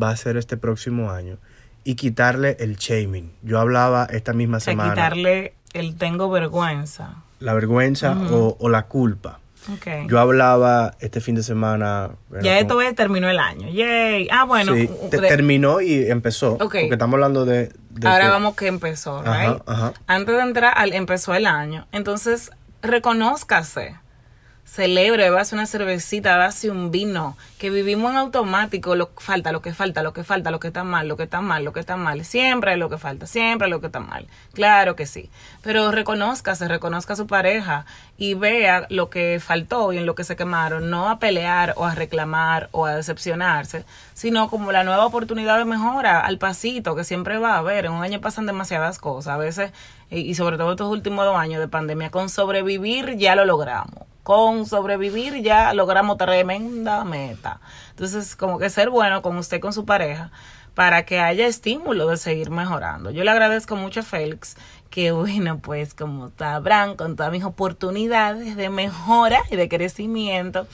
va 0.00 0.10
a 0.10 0.16
ser 0.16 0.36
este 0.36 0.56
próximo 0.56 1.10
año 1.10 1.38
y 1.84 1.94
quitarle 1.94 2.56
el 2.60 2.76
shaming. 2.76 3.30
Yo 3.42 3.60
hablaba 3.60 4.06
esta 4.06 4.32
misma 4.32 4.56
O 4.56 4.60
sea, 4.60 4.72
semana. 4.72 4.94
quitarle 4.94 5.54
el 5.72 5.96
tengo 5.96 6.30
vergüenza. 6.30 7.16
La 7.40 7.52
vergüenza 7.52 8.12
o, 8.30 8.56
o 8.58 8.68
la 8.68 8.86
culpa. 8.86 9.40
Yo 10.08 10.18
hablaba 10.20 10.94
este 11.00 11.20
fin 11.20 11.34
de 11.34 11.42
semana. 11.42 12.10
ya 12.42 12.58
esto 12.58 12.80
es- 12.80 12.94
terminó 12.94 13.28
el 13.30 13.38
año. 13.38 13.68
Yay. 13.68 14.28
Ah, 14.30 14.44
bueno. 14.44 14.74
Sí, 14.74 14.90
u- 14.90 15.08
te- 15.08 15.20
de- 15.20 15.28
terminó 15.28 15.80
y 15.80 16.10
empezó. 16.10 16.58
Porque 16.82 16.88
estamos 16.94 17.14
hablando 17.14 17.44
de. 17.44 17.72
de 17.90 18.08
ahora 18.08 18.24
que- 18.24 18.30
vamos 18.30 18.56
que 18.56 18.66
empezó, 18.66 19.18
right? 19.22 19.28
Ajá, 19.28 19.62
ajá. 19.66 19.92
Antes 20.06 20.34
de 20.36 20.42
entrar 20.42 20.74
al 20.76 20.92
empezó 20.92 21.34
el 21.34 21.46
año. 21.46 21.86
Entonces, 21.92 22.50
reconózcase. 22.82 23.96
Celebre, 24.64 25.28
base 25.30 25.54
una 25.54 25.66
cervecita, 25.66 26.36
base 26.38 26.70
un 26.70 26.90
vino, 26.90 27.36
que 27.58 27.70
vivimos 27.70 28.10
en 28.10 28.16
automático, 28.16 28.96
lo 28.96 29.14
que 29.14 29.22
falta, 29.22 29.52
lo 29.52 29.60
que 29.60 29.74
falta, 29.74 30.02
lo 30.02 30.12
que 30.14 30.24
falta, 30.24 30.50
lo 30.50 30.58
que 30.58 30.68
está 30.68 30.84
mal, 30.84 31.06
lo 31.06 31.16
que 31.16 31.24
está 31.24 31.42
mal, 31.42 31.64
lo 31.64 31.72
que 31.72 31.80
está 31.80 31.96
mal, 31.96 32.24
siempre 32.24 32.72
hay 32.72 32.78
lo 32.78 32.88
que 32.88 32.98
falta, 32.98 33.26
siempre 33.26 33.66
hay 33.66 33.70
lo 33.70 33.80
que 33.80 33.86
está 33.86 34.00
mal. 34.00 34.26
Claro 34.54 34.96
que 34.96 35.06
sí. 35.06 35.30
Pero 35.62 35.92
reconózcase, 35.92 36.66
reconozca 36.66 37.12
a 37.12 37.16
su 37.16 37.26
pareja 37.26 37.84
y 38.16 38.34
vea 38.34 38.86
lo 38.88 39.10
que 39.10 39.38
faltó 39.38 39.92
y 39.92 39.98
en 39.98 40.06
lo 40.06 40.14
que 40.14 40.24
se 40.24 40.34
quemaron, 40.34 40.88
no 40.88 41.10
a 41.10 41.18
pelear 41.18 41.74
o 41.76 41.84
a 41.84 41.94
reclamar 41.94 42.68
o 42.72 42.86
a 42.86 42.94
decepcionarse, 42.94 43.84
sino 44.14 44.48
como 44.48 44.72
la 44.72 44.82
nueva 44.82 45.04
oportunidad 45.04 45.58
de 45.58 45.66
mejora 45.66 46.20
al 46.20 46.38
pasito 46.38 46.96
que 46.96 47.04
siempre 47.04 47.38
va 47.38 47.54
a 47.54 47.58
haber. 47.58 47.84
En 47.84 47.92
un 47.92 48.02
año 48.02 48.20
pasan 48.20 48.46
demasiadas 48.46 48.98
cosas, 48.98 49.34
a 49.34 49.36
veces, 49.36 49.72
y 50.20 50.34
sobre 50.34 50.56
todo 50.56 50.72
estos 50.72 50.90
últimos 50.90 51.24
dos 51.24 51.36
años 51.36 51.60
de 51.60 51.68
pandemia, 51.68 52.10
con 52.10 52.28
sobrevivir 52.28 53.16
ya 53.16 53.34
lo 53.34 53.44
logramos. 53.44 54.04
Con 54.22 54.66
sobrevivir 54.66 55.42
ya 55.42 55.74
logramos 55.74 56.16
tremenda 56.16 57.04
meta. 57.04 57.60
Entonces, 57.90 58.36
como 58.36 58.58
que 58.58 58.70
ser 58.70 58.90
bueno 58.90 59.20
con 59.22 59.36
usted, 59.36 59.60
con 59.60 59.72
su 59.72 59.84
pareja, 59.84 60.30
para 60.74 61.04
que 61.04 61.20
haya 61.20 61.46
estímulo 61.46 62.08
de 62.08 62.16
seguir 62.16 62.50
mejorando. 62.50 63.10
Yo 63.10 63.24
le 63.24 63.30
agradezco 63.30 63.76
mucho 63.76 64.00
a 64.00 64.02
Félix, 64.02 64.56
que 64.90 65.12
bueno, 65.12 65.58
pues 65.58 65.94
como 65.94 66.30
sabrán, 66.38 66.96
con 66.96 67.16
todas 67.16 67.32
mis 67.32 67.44
oportunidades 67.44 68.56
de 68.56 68.70
mejora 68.70 69.40
y 69.50 69.56
de 69.56 69.68
crecimiento, 69.68 70.66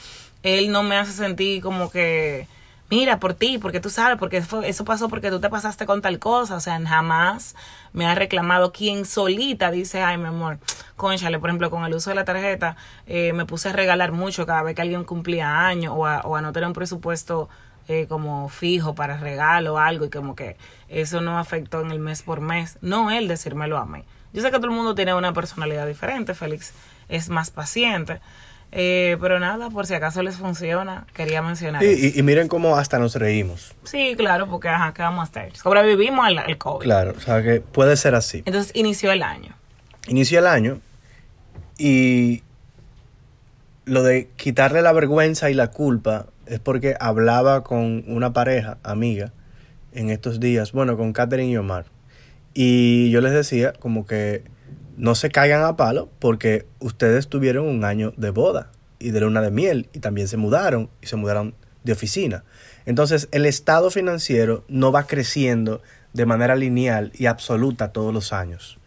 él 0.42 0.72
no 0.72 0.82
me 0.82 0.96
hace 0.96 1.12
sentir 1.12 1.62
como 1.62 1.90
que, 1.90 2.46
mira, 2.90 3.20
por 3.20 3.34
ti, 3.34 3.58
porque 3.58 3.80
tú 3.80 3.88
sabes, 3.88 4.18
porque 4.18 4.38
eso 4.64 4.84
pasó 4.84 5.08
porque 5.08 5.30
tú 5.30 5.40
te 5.40 5.48
pasaste 5.48 5.86
con 5.86 6.02
tal 6.02 6.18
cosa, 6.18 6.56
o 6.56 6.60
sea, 6.60 6.80
jamás 6.80 7.54
me 7.92 8.06
ha 8.06 8.14
reclamado 8.14 8.72
quien 8.72 9.04
solita 9.04 9.70
dice, 9.70 10.02
ay, 10.02 10.18
mi 10.18 10.26
amor, 10.26 10.58
conchale, 10.96 11.38
por 11.38 11.50
ejemplo, 11.50 11.70
con 11.70 11.84
el 11.84 11.94
uso 11.94 12.10
de 12.10 12.16
la 12.16 12.24
tarjeta, 12.24 12.76
eh, 13.06 13.32
me 13.32 13.46
puse 13.46 13.70
a 13.70 13.72
regalar 13.72 14.12
mucho 14.12 14.44
cada 14.44 14.62
vez 14.62 14.74
que 14.74 14.82
alguien 14.82 15.04
cumplía 15.04 15.66
años 15.66 15.94
o 15.96 16.06
a, 16.06 16.20
o 16.20 16.36
a 16.36 16.42
no 16.42 16.52
tener 16.52 16.66
un 16.66 16.74
presupuesto 16.74 17.48
eh, 17.88 18.06
como 18.08 18.48
fijo 18.48 18.94
para 18.94 19.16
regalo 19.16 19.74
o 19.74 19.78
algo 19.78 20.04
y 20.04 20.10
como 20.10 20.36
que 20.36 20.56
eso 20.88 21.20
no 21.20 21.38
afectó 21.38 21.80
en 21.80 21.90
el 21.90 21.98
mes 21.98 22.22
por 22.22 22.40
mes. 22.40 22.78
No 22.82 23.10
él 23.10 23.26
decírmelo 23.26 23.78
a 23.78 23.86
mí. 23.86 24.04
Yo 24.32 24.42
sé 24.42 24.50
que 24.50 24.58
todo 24.58 24.66
el 24.66 24.76
mundo 24.76 24.94
tiene 24.94 25.12
una 25.14 25.32
personalidad 25.32 25.86
diferente, 25.86 26.34
Félix 26.34 26.72
es 27.08 27.28
más 27.28 27.50
paciente, 27.50 28.20
eh, 28.72 29.16
pero 29.20 29.40
nada, 29.40 29.70
por 29.70 29.86
si 29.86 29.94
acaso 29.94 30.22
les 30.22 30.36
funciona, 30.36 31.06
quería 31.14 31.42
mencionar 31.42 31.82
Y, 31.82 31.86
eso. 31.86 32.06
y- 32.16 32.20
y 32.20 32.22
miren 32.22 32.48
cómo 32.48 32.76
hasta 32.76 32.98
nos 32.98 33.14
reímos. 33.16 33.74
Sí, 33.84 34.14
claro, 34.16 34.46
porque 34.48 34.68
ajá, 34.68 34.92
¿qué 34.94 35.02
vamos 35.02 35.20
a 35.20 35.30
hacer? 35.30 35.56
Sobrevivimos 35.56 36.24
al, 36.26 36.38
al 36.38 36.56
COVID. 36.58 36.84
Claro, 36.84 37.14
o 37.16 37.20
sea 37.20 37.42
que 37.42 37.60
puede 37.60 37.96
ser 37.96 38.14
así. 38.14 38.42
Entonces 38.46 38.70
inició 38.74 39.10
el 39.12 39.22
año. 39.22 39.54
Inició 40.08 40.38
el 40.38 40.46
año 40.46 40.80
y 41.78 42.42
lo 43.84 44.02
de 44.02 44.28
quitarle 44.36 44.82
la 44.82 44.92
vergüenza 44.92 45.50
y 45.50 45.54
la 45.54 45.68
culpa 45.72 46.26
es 46.46 46.60
porque 46.60 46.94
hablaba 47.00 47.62
con 47.64 48.04
una 48.06 48.32
pareja, 48.32 48.78
amiga, 48.82 49.32
en 49.92 50.10
estos 50.10 50.38
días, 50.40 50.72
bueno, 50.72 50.96
con 50.96 51.12
Catherine 51.12 51.50
y 51.50 51.56
Omar. 51.56 51.86
Y 52.54 53.10
yo 53.10 53.20
les 53.20 53.32
decía 53.32 53.72
como 53.72 54.06
que 54.06 54.44
no 54.96 55.14
se 55.14 55.30
caigan 55.30 55.62
a 55.64 55.76
palo 55.76 56.10
porque 56.18 56.66
ustedes 56.78 57.28
tuvieron 57.28 57.66
un 57.66 57.84
año 57.84 58.12
de 58.16 58.30
boda 58.30 58.70
y 58.98 59.10
de 59.10 59.20
luna 59.20 59.40
de 59.40 59.50
miel 59.50 59.88
y 59.92 60.00
también 60.00 60.28
se 60.28 60.36
mudaron 60.36 60.90
y 61.00 61.06
se 61.06 61.16
mudaron 61.16 61.54
de 61.84 61.92
oficina. 61.92 62.44
Entonces 62.86 63.28
el 63.32 63.46
estado 63.46 63.90
financiero 63.90 64.64
no 64.68 64.92
va 64.92 65.06
creciendo 65.06 65.82
de 66.12 66.26
manera 66.26 66.56
lineal 66.56 67.12
y 67.14 67.26
absoluta 67.26 67.92
todos 67.92 68.12
los 68.12 68.32
años. 68.32 68.78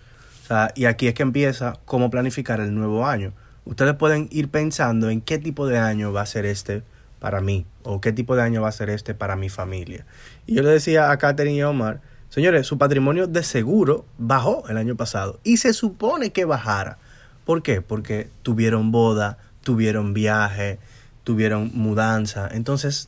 Y 0.76 0.86
aquí 0.86 1.08
es 1.08 1.16
que 1.16 1.24
empieza 1.24 1.80
cómo 1.86 2.12
planificar 2.12 2.60
el 2.60 2.76
nuevo 2.76 3.08
año. 3.08 3.34
Ustedes 3.66 3.96
pueden 3.96 4.28
ir 4.32 4.50
pensando 4.50 5.10
en 5.10 5.22
qué 5.22 5.40
tipo 5.40 5.66
de 5.68 5.80
año 5.80 6.14
va 6.14 6.22
a 6.22 6.26
ser 6.26 6.46
este 6.46 6.84
para 7.20 7.42
mí 7.42 7.66
o 7.84 8.02
qué 8.02 8.12
tipo 8.12 8.36
de 8.36 8.44
año 8.44 8.62
va 8.62 8.68
a 8.68 8.74
ser 8.74 8.90
este 8.90 9.16
para 9.16 9.36
mi 9.36 9.50
familia. 9.50 10.06
Y 10.46 10.56
yo 10.56 10.62
le 10.62 10.70
decía 10.70 11.10
a 11.10 11.18
Catherine 11.18 11.56
y 11.56 11.64
Omar, 11.64 12.02
señores, 12.34 12.66
su 12.66 12.80
patrimonio 12.80 13.28
de 13.28 13.44
seguro 13.44 14.06
bajó 14.18 14.68
el 14.68 14.78
año 14.78 14.96
pasado 14.96 15.40
y 15.44 15.58
se 15.58 15.72
supone 15.72 16.32
que 16.32 16.46
bajara. 16.46 16.98
¿Por 17.46 17.62
qué? 17.62 17.82
Porque 17.82 18.28
tuvieron 18.42 18.92
boda, 18.92 19.38
tuvieron 19.62 20.16
viaje, 20.16 20.80
tuvieron 21.24 21.70
mudanza. 21.76 22.50
Entonces, 22.52 23.08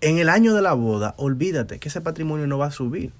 en 0.00 0.18
el 0.18 0.28
año 0.28 0.54
de 0.54 0.62
la 0.62 0.72
boda, 0.72 1.14
olvídate 1.18 1.78
que 1.78 1.88
ese 1.88 2.00
patrimonio 2.00 2.48
no 2.48 2.58
va 2.58 2.66
a 2.66 2.70
subir 2.72 3.12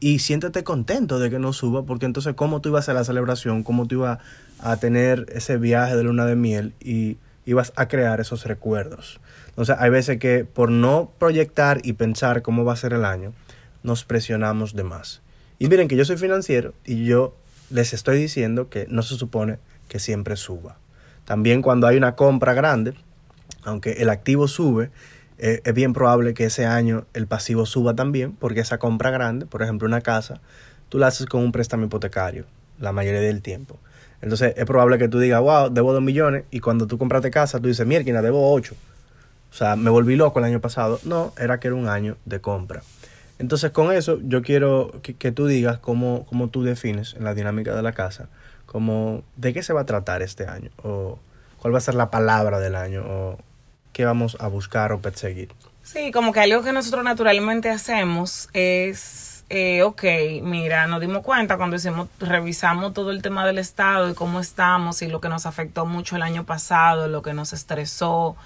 y 0.00 0.20
siéntete 0.20 0.64
contento 0.64 1.18
de 1.18 1.28
que 1.28 1.38
no 1.38 1.52
suba, 1.52 1.82
porque 1.82 2.06
entonces 2.06 2.32
cómo 2.32 2.62
tú 2.62 2.70
ibas 2.70 2.78
a 2.78 2.82
hacer 2.84 2.94
la 2.94 3.04
celebración, 3.04 3.62
cómo 3.62 3.84
tú 3.84 3.96
ibas 3.96 4.20
a 4.58 4.78
tener 4.78 5.26
ese 5.34 5.58
viaje 5.58 5.96
de 5.96 6.04
luna 6.04 6.24
de 6.24 6.34
miel 6.34 6.72
y 6.80 7.18
ibas 7.44 7.74
a 7.76 7.88
crear 7.88 8.20
esos 8.20 8.46
recuerdos. 8.46 9.20
Entonces 9.48 9.76
hay 9.78 9.90
veces 9.90 10.18
que 10.18 10.46
por 10.46 10.70
no 10.70 11.12
proyectar 11.18 11.82
y 11.84 11.92
pensar 11.92 12.40
cómo 12.40 12.64
va 12.64 12.72
a 12.72 12.76
ser 12.76 12.94
el 12.94 13.04
año, 13.04 13.34
nos 13.82 14.04
presionamos 14.04 14.74
de 14.74 14.84
más. 14.84 15.22
Y 15.58 15.68
miren 15.68 15.88
que 15.88 15.96
yo 15.96 16.04
soy 16.04 16.16
financiero 16.16 16.74
y 16.84 17.04
yo 17.04 17.36
les 17.70 17.92
estoy 17.92 18.18
diciendo 18.18 18.68
que 18.68 18.86
no 18.88 19.02
se 19.02 19.16
supone 19.16 19.58
que 19.88 19.98
siempre 19.98 20.36
suba. 20.36 20.78
También 21.24 21.62
cuando 21.62 21.86
hay 21.86 21.96
una 21.96 22.14
compra 22.14 22.54
grande, 22.54 22.94
aunque 23.64 23.92
el 23.92 24.10
activo 24.10 24.48
sube, 24.48 24.90
eh, 25.38 25.60
es 25.64 25.74
bien 25.74 25.92
probable 25.92 26.34
que 26.34 26.44
ese 26.44 26.66
año 26.66 27.06
el 27.12 27.26
pasivo 27.26 27.66
suba 27.66 27.94
también, 27.94 28.32
porque 28.32 28.60
esa 28.60 28.78
compra 28.78 29.10
grande, 29.10 29.46
por 29.46 29.62
ejemplo 29.62 29.86
una 29.86 30.00
casa, 30.00 30.40
tú 30.88 30.98
la 30.98 31.08
haces 31.08 31.26
con 31.26 31.42
un 31.42 31.52
préstamo 31.52 31.84
hipotecario 31.84 32.46
la 32.78 32.92
mayoría 32.92 33.20
del 33.20 33.42
tiempo. 33.42 33.78
Entonces 34.20 34.54
es 34.56 34.64
probable 34.64 34.98
que 34.98 35.08
tú 35.08 35.18
digas, 35.18 35.40
wow, 35.40 35.70
debo 35.70 35.92
dos 35.92 36.02
millones, 36.02 36.44
y 36.50 36.60
cuando 36.60 36.86
tú 36.86 36.98
compraste 36.98 37.30
casa, 37.30 37.60
tú 37.60 37.68
dices, 37.68 37.86
mierda, 37.86 38.22
debo 38.22 38.52
ocho. 38.52 38.74
O 39.50 39.54
sea, 39.54 39.76
me 39.76 39.90
volví 39.90 40.16
loco 40.16 40.38
el 40.38 40.44
año 40.44 40.60
pasado. 40.60 41.00
No, 41.04 41.32
era 41.38 41.58
que 41.58 41.68
era 41.68 41.74
un 41.74 41.88
año 41.88 42.16
de 42.24 42.40
compra. 42.40 42.82
Entonces 43.38 43.70
con 43.70 43.92
eso 43.92 44.18
yo 44.22 44.42
quiero 44.42 44.92
que, 45.02 45.14
que 45.14 45.32
tú 45.32 45.46
digas 45.46 45.78
cómo, 45.78 46.26
cómo 46.26 46.48
tú 46.48 46.62
defines 46.62 47.14
en 47.14 47.24
la 47.24 47.34
dinámica 47.34 47.74
de 47.74 47.82
la 47.82 47.92
casa, 47.92 48.28
como 48.66 49.22
de 49.36 49.52
qué 49.54 49.62
se 49.62 49.72
va 49.72 49.82
a 49.82 49.86
tratar 49.86 50.22
este 50.22 50.46
año, 50.46 50.70
o 50.82 51.18
cuál 51.58 51.74
va 51.74 51.78
a 51.78 51.82
ser 51.82 51.94
la 51.94 52.10
palabra 52.10 52.58
del 52.58 52.74
año, 52.74 53.04
o 53.06 53.38
qué 53.92 54.04
vamos 54.04 54.36
a 54.40 54.48
buscar 54.48 54.92
o 54.92 55.00
perseguir. 55.00 55.48
Sí, 55.82 56.12
como 56.12 56.32
que 56.32 56.40
algo 56.40 56.62
que 56.62 56.72
nosotros 56.72 57.02
naturalmente 57.02 57.70
hacemos 57.70 58.50
es, 58.52 59.44
eh, 59.48 59.82
ok, 59.82 60.04
mira, 60.42 60.86
nos 60.86 61.00
dimos 61.00 61.22
cuenta 61.22 61.56
cuando 61.56 61.76
hicimos, 61.76 62.08
revisamos 62.20 62.92
todo 62.92 63.10
el 63.10 63.22
tema 63.22 63.46
del 63.46 63.56
Estado 63.58 64.10
y 64.10 64.14
cómo 64.14 64.38
estamos 64.38 65.00
y 65.00 65.08
lo 65.08 65.22
que 65.22 65.30
nos 65.30 65.46
afectó 65.46 65.86
mucho 65.86 66.16
el 66.16 66.22
año 66.22 66.44
pasado, 66.44 67.08
lo 67.08 67.22
que 67.22 67.32
nos 67.32 67.54
estresó, 67.54 68.36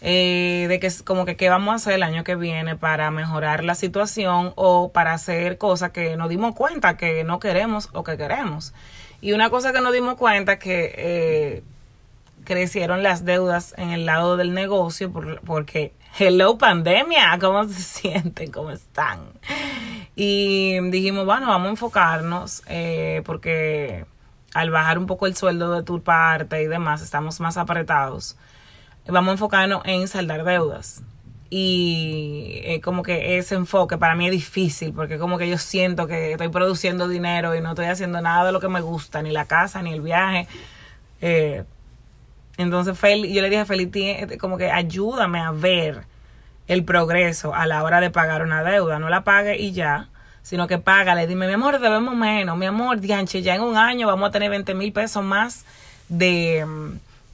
eh, 0.00 0.66
de 0.68 0.78
que 0.80 0.86
es 0.86 1.02
como 1.02 1.24
que 1.24 1.36
qué 1.36 1.48
vamos 1.48 1.72
a 1.72 1.76
hacer 1.76 1.94
el 1.94 2.02
año 2.02 2.22
que 2.24 2.36
viene 2.36 2.76
para 2.76 3.10
mejorar 3.10 3.64
la 3.64 3.74
situación 3.74 4.52
o 4.56 4.92
para 4.92 5.12
hacer 5.12 5.58
cosas 5.58 5.90
que 5.90 6.16
nos 6.16 6.28
dimos 6.28 6.54
cuenta 6.54 6.96
que 6.96 7.24
no 7.24 7.40
queremos 7.40 7.88
o 7.92 8.04
que 8.04 8.16
queremos. 8.16 8.74
Y 9.20 9.32
una 9.32 9.48
cosa 9.50 9.72
que 9.72 9.80
nos 9.80 9.92
dimos 9.92 10.14
cuenta 10.16 10.58
que 10.58 10.94
eh, 10.96 11.62
crecieron 12.44 13.02
las 13.02 13.24
deudas 13.24 13.74
en 13.78 13.90
el 13.90 14.06
lado 14.06 14.36
del 14.36 14.52
negocio 14.54 15.10
por- 15.10 15.40
porque, 15.40 15.92
hello 16.18 16.58
pandemia, 16.58 17.38
¿cómo 17.40 17.64
se 17.64 17.80
sienten? 17.80 18.50
¿Cómo 18.52 18.70
están? 18.70 19.20
Y 20.14 20.78
dijimos, 20.90 21.24
bueno, 21.26 21.48
vamos 21.48 21.66
a 21.66 21.70
enfocarnos 21.70 22.62
eh, 22.68 23.22
porque 23.26 24.04
al 24.54 24.70
bajar 24.70 24.98
un 24.98 25.06
poco 25.06 25.26
el 25.26 25.36
sueldo 25.36 25.72
de 25.72 25.82
tu 25.82 26.02
parte 26.02 26.62
y 26.62 26.66
demás, 26.66 27.02
estamos 27.02 27.40
más 27.40 27.56
apretados. 27.56 28.36
Vamos 29.08 29.28
a 29.30 29.32
enfocarnos 29.32 29.82
en 29.84 30.08
saldar 30.08 30.44
deudas. 30.44 31.02
y 31.48 32.60
eh, 32.64 32.80
como 32.80 33.04
que 33.04 33.38
ese 33.38 33.54
enfoque 33.54 33.96
para 33.98 34.16
mí 34.16 34.26
es 34.26 34.32
difícil 34.32 34.92
porque 34.92 35.16
como 35.16 35.38
que 35.38 35.48
yo 35.48 35.58
siento 35.58 36.08
que 36.08 36.32
estoy 36.32 36.48
produciendo 36.48 37.06
dinero 37.06 37.54
y 37.54 37.60
no 37.60 37.70
estoy 37.70 37.86
haciendo 37.86 38.20
nada 38.20 38.46
de 38.46 38.52
lo 38.52 38.58
que 38.58 38.68
me 38.68 38.80
gusta, 38.80 39.22
ni 39.22 39.30
la 39.30 39.44
casa, 39.44 39.80
ni 39.80 39.92
el 39.92 40.00
viaje. 40.00 40.48
Eh, 41.20 41.62
entonces 42.56 42.98
Fel, 42.98 43.32
yo 43.32 43.42
le 43.42 43.48
dije 43.48 43.62
a 43.62 43.66
Felipe, 43.66 44.38
como 44.40 44.58
que 44.58 44.72
ayúdame 44.72 45.38
a 45.38 45.52
ver 45.52 46.02
el 46.66 46.84
progreso 46.84 47.54
a 47.54 47.66
la 47.66 47.84
hora 47.84 48.00
de 48.00 48.10
pagar 48.10 48.42
una 48.42 48.64
deuda, 48.64 48.98
no 48.98 49.08
la 49.08 49.22
pague 49.22 49.56
y 49.56 49.70
ya, 49.70 50.08
sino 50.42 50.66
que 50.66 50.78
págale, 50.78 51.28
dime, 51.28 51.46
mi 51.46 51.52
amor, 51.52 51.78
debemos 51.78 52.16
menos, 52.16 52.56
mi 52.56 52.66
amor, 52.66 52.98
dianche, 52.98 53.42
ya 53.42 53.54
en 53.54 53.62
un 53.62 53.76
año 53.76 54.08
vamos 54.08 54.28
a 54.28 54.32
tener 54.32 54.50
20 54.50 54.74
mil 54.74 54.92
pesos 54.92 55.22
más 55.22 55.64
de 56.08 56.66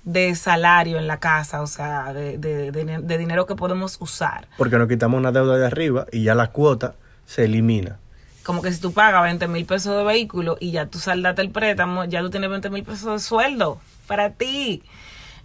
de 0.04 0.34
salario 0.34 0.98
en 0.98 1.06
la 1.06 1.18
casa, 1.18 1.62
o 1.62 1.66
sea, 1.66 2.12
de, 2.12 2.38
de, 2.38 2.72
de, 2.72 3.18
dinero 3.18 3.46
que 3.46 3.54
podemos 3.54 3.96
usar. 4.00 4.48
Porque 4.56 4.78
nos 4.78 4.88
quitamos 4.88 5.18
una 5.18 5.32
deuda 5.32 5.56
de 5.56 5.66
arriba 5.66 6.06
y 6.10 6.24
ya 6.24 6.34
la 6.34 6.48
cuota 6.48 6.94
se 7.26 7.44
elimina. 7.44 7.98
Como 8.42 8.62
que 8.62 8.72
si 8.72 8.80
tú 8.80 8.92
pagas 8.92 9.22
20 9.22 9.46
mil 9.46 9.64
pesos 9.64 9.96
de 9.96 10.02
vehículo 10.02 10.56
y 10.58 10.72
ya 10.72 10.86
tú 10.86 10.98
saldaste 10.98 11.42
el 11.42 11.50
préstamo, 11.50 12.04
ya 12.04 12.20
tú 12.20 12.30
tienes 12.30 12.50
20 12.50 12.70
mil 12.70 12.82
pesos 12.82 13.12
de 13.12 13.18
sueldo 13.20 13.78
para 14.06 14.30
ti. 14.30 14.82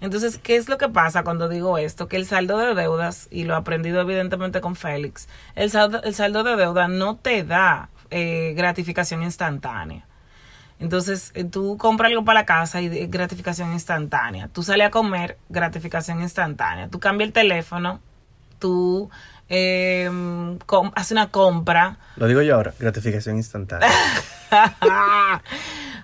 Entonces, 0.02 0.38
¿qué 0.38 0.56
es 0.56 0.70
lo 0.70 0.78
que 0.78 0.90
pasa 0.90 1.24
cuando 1.24 1.50
digo 1.50 1.78
esto? 1.78 2.08
Que 2.08 2.18
el 2.18 2.26
saldo 2.26 2.58
de 2.58 2.76
deudas, 2.76 3.28
y 3.32 3.46
lo 3.46 3.54
he 3.54 3.58
aprendido 3.58 4.02
evidentemente 4.02 4.62
con 4.62 4.76
Félix, 4.76 5.28
el 5.56 5.72
saldo, 5.72 6.02
el 6.04 6.14
saldo 6.14 6.44
de 6.44 6.56
deuda 6.56 6.88
no 6.88 7.16
te 7.16 7.44
da 7.44 7.90
eh, 8.10 8.54
gratificación 8.56 9.24
instantánea. 9.24 10.06
Entonces, 10.80 11.32
eh, 11.34 11.44
tú 11.44 11.78
compras 11.78 12.12
algo 12.12 12.24
para 12.24 12.42
la 12.42 12.46
casa 12.46 12.82
y 12.82 13.08
gratificación 13.08 13.74
instantánea. 13.74 14.48
Tú 14.50 14.62
sales 14.64 14.88
a 14.88 14.92
comer, 14.92 15.38
gratificación 15.50 16.22
instantánea. 16.22 16.88
Tú 16.88 17.00
cambias 17.00 17.28
el 17.28 17.34
teléfono, 17.34 18.00
tú 18.60 19.10
eh, 19.50 20.10
haces 20.96 21.12
una 21.12 21.30
compra. 21.30 21.98
Lo 22.16 22.28
digo 22.28 22.42
yo 22.42 22.56
ahora, 22.56 22.74
gratificación 22.80 23.38
instantánea. 23.38 23.90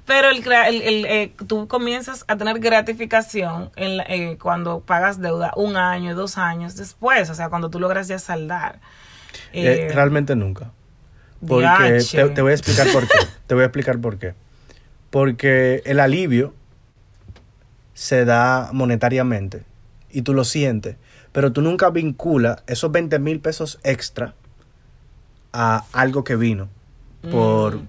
Pero 0.06 0.30
el, 0.30 0.46
el, 0.46 1.06
eh, 1.06 1.34
tú 1.48 1.68
comienzas 1.68 2.26
a 2.28 2.36
tener 2.36 2.60
gratificación 2.60 3.72
en 3.76 4.02
eh, 4.08 4.38
cuando 4.42 4.82
pagas 4.82 5.22
deuda 5.22 5.54
un 5.56 5.78
año, 5.78 6.14
dos 6.16 6.38
años 6.38 6.76
después, 6.76 7.30
o 7.30 7.36
sea, 7.36 7.50
cuando 7.50 7.70
tú 7.70 7.80
logras 7.80 8.08
ya 8.08 8.20
saldar. 8.20 8.80
realmente 9.54 10.36
nunca. 10.36 10.72
Porque 11.46 12.00
te, 12.12 12.42
voy 12.42 12.52
a 12.52 12.56
explicar 12.56 12.88
por 12.92 13.08
qué. 13.08 13.18
te 13.48 13.54
voy 13.54 13.64
a 13.64 13.66
explicar 13.66 14.00
por 14.00 14.18
qué. 14.18 14.34
Porque 15.14 15.82
el 15.86 16.00
alivio 16.00 16.56
se 17.94 18.26
da 18.26 18.72
monetariamente 18.74 19.64
y 20.10 20.24
tú 20.24 20.34
lo 20.34 20.44
sientes, 20.44 20.96
pero 21.32 21.54
tú 21.54 21.62
nunca 21.62 21.92
vinculas 21.92 22.64
esos 22.66 22.92
20 22.92 23.20
mil 23.20 23.40
pesos 23.40 23.80
extra 23.84 24.34
a 25.52 25.86
algo 25.92 26.24
que 26.24 26.36
vino 26.36 26.68
por, 27.30 27.76
mm. 27.76 27.88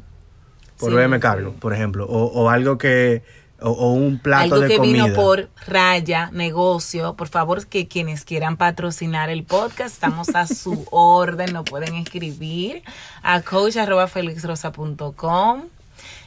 por 0.79 0.93
BM 0.93 1.19
Cargo, 1.19 1.55
por 1.55 1.73
ejemplo, 1.73 2.05
o, 2.05 2.51
algo 2.51 2.77
que 2.77 3.23
o, 3.59 3.95
un 3.95 4.19
plato 4.19 4.61
de 4.61 4.77
comida. 4.77 4.83
Algo 4.83 4.83
que 4.83 4.93
vino 4.93 5.15
por 5.15 5.49
raya, 5.67 6.29
negocio. 6.31 7.15
Por 7.15 7.29
favor, 7.29 7.67
que 7.67 7.89
quienes 7.89 8.27
quieran 8.27 8.59
patrocinar 8.59 9.31
el 9.31 9.45
podcast, 9.45 9.95
estamos 9.95 10.35
a 10.35 10.47
su 10.47 10.85
orden. 10.91 11.55
Nos 11.55 11.65
pueden 11.65 11.95
escribir 11.95 12.83
a 13.23 13.41
coach.felixrosa.com 13.41 15.71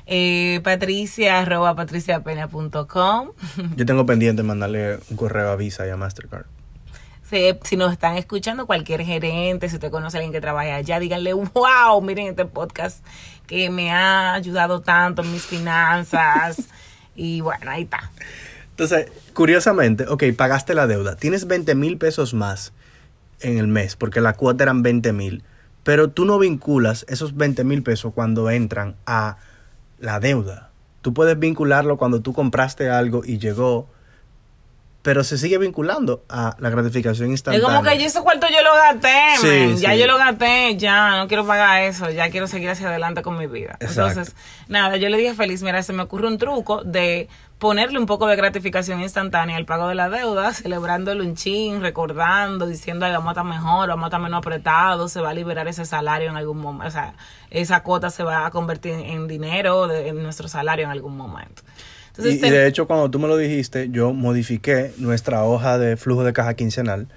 eh, 0.08 0.62
patricia 0.63 1.39
arroba 1.39 1.76
patriciapena.com. 1.76 3.32
Yo 3.76 3.86
tengo 3.86 4.06
pendiente 4.06 4.41
mandarle 4.41 5.00
un 5.10 5.17
correo 5.17 5.50
a 5.52 5.56
Visa 5.58 5.86
y 5.86 5.89
a 5.89 5.98
Mastercard. 5.98 6.46
si 7.63 7.76
nos 7.76 7.91
están 7.91 8.15
escuchando 8.15 8.65
cualquier 8.65 9.04
gerente, 9.04 9.67
si 9.67 9.76
usted 9.76 9.91
conoce 9.91 10.15
a 10.15 10.20
alguien 10.20 10.32
que 10.32 10.39
trabaja 10.39 10.76
allá, 10.76 11.00
díganle, 11.00 11.34
wow, 11.34 12.02
miren 12.02 12.28
este 12.28 12.46
podcast 12.46 13.06
que 13.46 13.70
me 13.70 13.91
ha 13.91 14.34
ayudado 14.34 14.82
tanto 14.82 15.24
en 15.24 15.34
mis 15.34 15.46
finanzas. 15.46 16.70
y 17.15 17.41
bueno, 17.41 17.70
ahí 17.70 17.84
está. 17.84 18.10
Entonces, 18.70 19.12
curiosamente, 19.34 20.06
ok, 20.08 20.24
pagaste 20.38 20.74
la 20.74 20.88
deuda, 20.88 21.17
tienes 21.17 21.48
20 21.48 21.76
mil 21.76 21.98
pesos 21.98 22.34
más 22.34 22.72
en 23.41 23.58
el 23.58 23.67
mes, 23.67 23.98
porque 23.98 24.22
la 24.22 24.34
cuota 24.34 24.63
eran 24.63 24.84
20 24.84 25.12
mil, 25.12 25.43
pero 25.84 26.10
tú 26.12 26.26
no 26.26 26.39
vinculas 26.39 27.06
esos 27.10 27.36
20 27.36 27.63
mil 27.65 27.84
pesos 27.84 28.13
cuando 28.13 28.50
entran 28.50 28.96
a 29.06 29.38
la 29.99 30.19
deuda. 30.19 30.71
Tú 31.01 31.13
puedes 31.13 31.38
vincularlo 31.39 31.97
cuando 31.97 32.21
tú 32.21 32.33
compraste 32.33 32.89
algo 32.89 33.23
y 33.25 33.38
llegó, 33.38 33.88
pero 35.08 35.24
se 35.24 35.38
sigue 35.38 35.58
vinculando 35.58 36.26
a 36.28 36.58
la 36.60 36.70
gratificación 36.70 37.30
instantánea. 37.30 37.65
Es 37.65 37.74
como 37.74 37.82
que 37.82 38.06
ese 38.06 38.20
cuarto 38.20 38.46
yo 38.50 38.62
lo 38.62 38.74
gasté, 38.74 39.78
ya 39.78 39.96
yo 39.96 40.06
lo 40.06 40.17
gasté, 40.17 40.76
ya 40.76 41.15
no 41.15 41.30
quiero 41.30 41.48
pagar 41.48 41.84
eso, 41.84 42.10
ya 42.10 42.30
quiero 42.30 42.46
seguir 42.46 42.72
hacia 42.72 42.89
adelante 42.89 43.22
con 43.22 43.38
mi 43.38 43.48
vida. 43.48 43.78
Entonces, 43.80 44.36
nada, 44.67 44.98
yo 44.98 45.08
le 45.08 45.15
dije 45.15 45.30
a 45.30 45.34
Feliz, 45.34 45.63
mira, 45.63 45.82
se 45.82 45.93
me 45.93 46.04
ocurre 46.04 46.28
un 46.28 46.38
truco 46.38 46.84
de 46.84 47.30
ponerle 47.58 48.00
un 48.00 48.06
poco 48.06 48.28
de 48.28 48.36
gratificación 48.36 49.00
instantánea 49.00 49.56
al 49.56 49.65
pago 49.65 49.88
de 49.88 49.96
la 49.96 50.10
deuda, 50.10 50.52
celebrando 50.52 51.13
el 51.13 51.36
chin, 51.36 51.80
recordando, 51.80 52.67
diciendo, 52.67 53.06
ay, 53.06 53.13
vamos 53.13 53.30
a 53.30 53.32
estar 53.32 53.46
mejor, 53.46 53.88
vamos 53.88 54.04
a 54.04 54.08
estar 54.08 54.20
menos 54.20 54.39
apretado, 54.39 55.08
se 55.08 55.22
va 55.22 55.30
a 55.30 55.34
liberar 55.34 55.70
ese 55.70 55.86
salario 55.86 56.30
en 56.30 56.36
algún 56.36 56.58
momento, 56.58 56.89
o 56.89 56.91
sea, 56.91 57.13
esa 57.50 57.82
cuota 57.82 58.10
se 58.10 58.24
va 58.24 58.46
a 58.46 58.52
convertir 58.52 58.91
en 58.91 59.30
dinero 59.30 59.89
en 59.89 60.22
nuestro 60.22 60.50
salario 60.50 60.84
en 60.84 60.91
algún 60.91 61.15
momento. 61.15 61.62
Y, 62.19 62.27
y, 62.27 62.38
de 62.38 62.67
hecho, 62.67 62.88
cuando 62.88 63.10
tú 63.10 63.19
me 63.19 63.27
lo 63.27 63.38
dijiste, 63.38 63.89
yo 63.89 64.13
modifiqué 64.13 64.91
nuestra 64.97 65.43
hoja 65.43 65.77
de 65.77 65.97
flujo 65.97 66.23
de 66.23 66.34
caja 66.34 66.56
quincenal, 66.56 67.08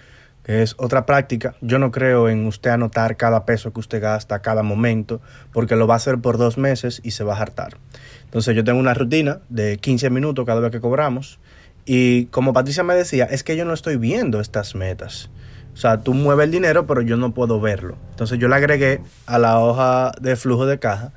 que 0.43 0.63
es 0.63 0.75
otra 0.79 1.07
práctica. 1.07 1.55
Yo 1.61 1.79
no 1.79 1.91
creo 1.91 2.29
en 2.29 2.47
usted 2.47 2.71
anotar 2.71 3.17
cada 3.17 3.45
peso 3.45 3.73
que 3.73 3.81
usted 3.81 4.01
gasta 4.03 4.41
cada 4.41 4.63
momento, 4.63 5.21
porque 5.53 5.77
lo 5.77 5.87
va 5.87 5.95
a 5.95 5.97
hacer 5.97 6.19
por 6.19 6.39
dos 6.39 6.59
meses 6.59 7.01
y 7.05 7.13
se 7.13 7.25
va 7.25 7.37
a 7.37 7.43
hartar. 7.43 7.77
Entonces 8.25 8.55
yo 8.55 8.65
tengo 8.65 8.79
una 8.79 8.95
rutina 8.95 9.41
de 9.49 9.79
15 9.79 10.11
minutos 10.11 10.45
cada 10.47 10.61
vez 10.61 10.71
que 10.71 10.81
cobramos. 10.81 11.39
Y 11.87 12.27
como 12.27 12.53
Patricia 12.53 12.83
me 12.83 12.95
decía, 12.95 13.25
es 13.25 13.43
que 13.43 13.57
yo 13.57 13.65
no 13.65 13.73
estoy 13.73 13.97
viendo 13.97 14.41
estas 14.41 14.75
metas. 14.75 15.31
O 15.73 15.77
sea, 15.77 16.01
tú 16.01 16.15
mueves 16.15 16.45
el 16.45 16.51
dinero, 16.51 16.87
pero 16.87 17.01
yo 17.01 17.17
no 17.17 17.33
puedo 17.33 17.61
verlo. 17.61 17.97
Entonces 18.11 18.39
yo 18.39 18.49
le 18.49 18.57
agregué 18.57 19.01
a 19.27 19.39
la 19.39 19.59
hoja 19.59 20.13
de 20.21 20.37
flujo 20.37 20.67
de 20.67 20.79
caja 20.79 21.13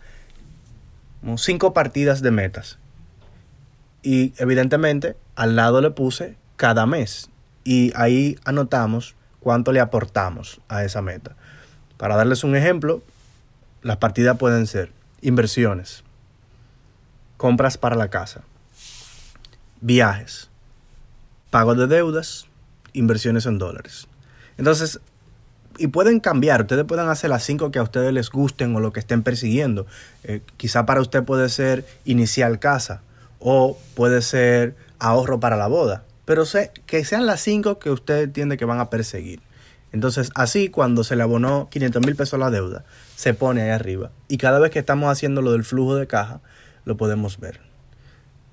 cinco 1.37 1.73
partidas 1.73 2.21
de 2.21 2.31
metas. 2.31 2.77
Y 4.03 4.33
evidentemente 4.37 5.15
al 5.35 5.55
lado 5.55 5.81
le 5.81 5.89
puse 5.91 6.35
cada 6.57 6.85
mes. 6.85 7.29
Y 7.63 7.93
ahí 7.95 8.37
anotamos 8.43 9.15
cuánto 9.39 9.71
le 9.71 9.79
aportamos 9.79 10.61
a 10.67 10.83
esa 10.83 11.01
meta. 11.01 11.35
Para 11.97 12.15
darles 12.15 12.43
un 12.43 12.55
ejemplo, 12.55 13.01
las 13.81 13.97
partidas 13.97 14.37
pueden 14.37 14.67
ser 14.67 14.91
inversiones, 15.21 16.03
compras 17.37 17.77
para 17.77 17.95
la 17.95 18.09
casa, 18.09 18.41
viajes, 19.79 20.49
pago 21.49 21.75
de 21.75 21.87
deudas, 21.87 22.47
inversiones 22.91 23.45
en 23.45 23.57
dólares. 23.57 24.07
Entonces, 24.57 24.99
y 25.77 25.87
pueden 25.87 26.19
cambiar, 26.19 26.61
ustedes 26.61 26.85
pueden 26.85 27.07
hacer 27.07 27.29
las 27.29 27.43
cinco 27.43 27.71
que 27.71 27.79
a 27.79 27.83
ustedes 27.83 28.13
les 28.13 28.29
gusten 28.29 28.75
o 28.75 28.79
lo 28.79 28.91
que 28.93 28.99
estén 28.99 29.23
persiguiendo. 29.23 29.87
Eh, 30.23 30.41
quizá 30.57 30.85
para 30.85 31.01
usted 31.01 31.23
puede 31.23 31.49
ser 31.49 31.85
inicial 32.05 32.59
casa 32.59 33.01
o 33.43 33.77
puede 33.93 34.21
ser 34.21 34.75
ahorro 34.99 35.39
para 35.39 35.57
la 35.57 35.67
boda, 35.67 36.03
pero 36.25 36.45
sé 36.45 36.71
que 36.85 37.03
sean 37.03 37.25
las 37.25 37.41
cinco 37.41 37.77
que 37.77 37.91
usted 37.91 38.21
entiende 38.21 38.57
que 38.57 38.65
van 38.65 38.79
a 38.79 38.89
perseguir. 38.89 39.41
Entonces, 39.91 40.31
así 40.33 40.69
cuando 40.69 41.03
se 41.03 41.15
le 41.15 41.23
abonó 41.23 41.69
500 41.69 42.03
mil 42.03 42.15
pesos 42.15 42.33
a 42.35 42.37
la 42.37 42.49
deuda, 42.49 42.83
se 43.15 43.33
pone 43.33 43.61
ahí 43.61 43.69
arriba. 43.69 44.11
Y 44.27 44.37
cada 44.37 44.59
vez 44.59 44.71
que 44.71 44.79
estamos 44.79 45.11
haciendo 45.11 45.41
lo 45.41 45.51
del 45.51 45.63
flujo 45.63 45.95
de 45.95 46.07
caja, 46.07 46.41
lo 46.85 46.97
podemos 46.97 47.39
ver. 47.39 47.59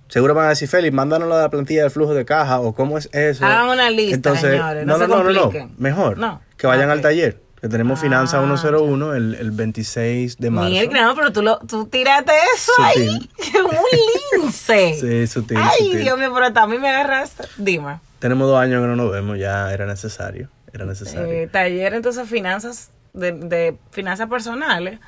Seguro 0.08 0.34
van 0.34 0.46
a 0.46 0.48
decir, 0.50 0.68
Félix, 0.68 0.92
mándanos 0.92 1.28
la 1.28 1.48
plantilla 1.48 1.84
de 1.84 1.90
flujo 1.90 2.14
de 2.14 2.24
caja 2.24 2.60
o 2.60 2.74
cómo 2.74 2.98
es 2.98 3.08
eso. 3.12 3.46
Hagan 3.46 3.68
una 3.68 3.90
lista, 3.90 4.16
Entonces, 4.16 4.50
señores, 4.50 4.84
no, 4.84 4.98
no, 4.98 5.06
no, 5.06 5.22
no, 5.22 5.32
no, 5.32 5.70
mejor. 5.78 6.18
Que 6.56 6.66
vayan 6.66 6.90
al 6.90 7.00
taller, 7.00 7.40
que 7.60 7.68
tenemos 7.68 8.00
Finanza 8.00 8.38
101 8.38 9.10
ah, 9.10 9.16
el, 9.16 9.34
el 9.34 9.50
26 9.50 10.38
de 10.38 10.50
marzo. 10.50 10.70
Mira, 10.70 11.06
no, 11.06 11.14
pero 11.14 11.32
tú, 11.32 11.42
lo, 11.42 11.58
tú 11.58 11.86
tiraste 11.86 12.32
eso 12.54 12.72
ahí. 12.78 13.08
un 13.64 14.40
lince. 14.40 14.94
sí, 15.00 15.26
sutil. 15.26 15.58
Ay, 15.58 15.96
Dios 15.96 16.18
mío, 16.18 16.30
pero 16.34 16.52
también 16.52 16.80
me 16.80 16.88
agarraste. 16.88 17.44
Dime. 17.58 18.00
Tenemos 18.18 18.48
dos 18.48 18.58
años 18.58 18.82
que 18.82 18.88
no 18.88 18.96
nos 18.96 19.12
vemos, 19.12 19.38
ya 19.38 19.72
era 19.72 19.86
necesario. 19.86 20.48
Era 20.72 20.84
necesario. 20.86 21.26
Eh, 21.26 21.48
taller, 21.48 21.94
entonces, 21.94 22.28
finanzas, 22.28 22.90
de, 23.12 23.32
de 23.32 23.76
finanzas 23.90 24.28
personales 24.28 24.98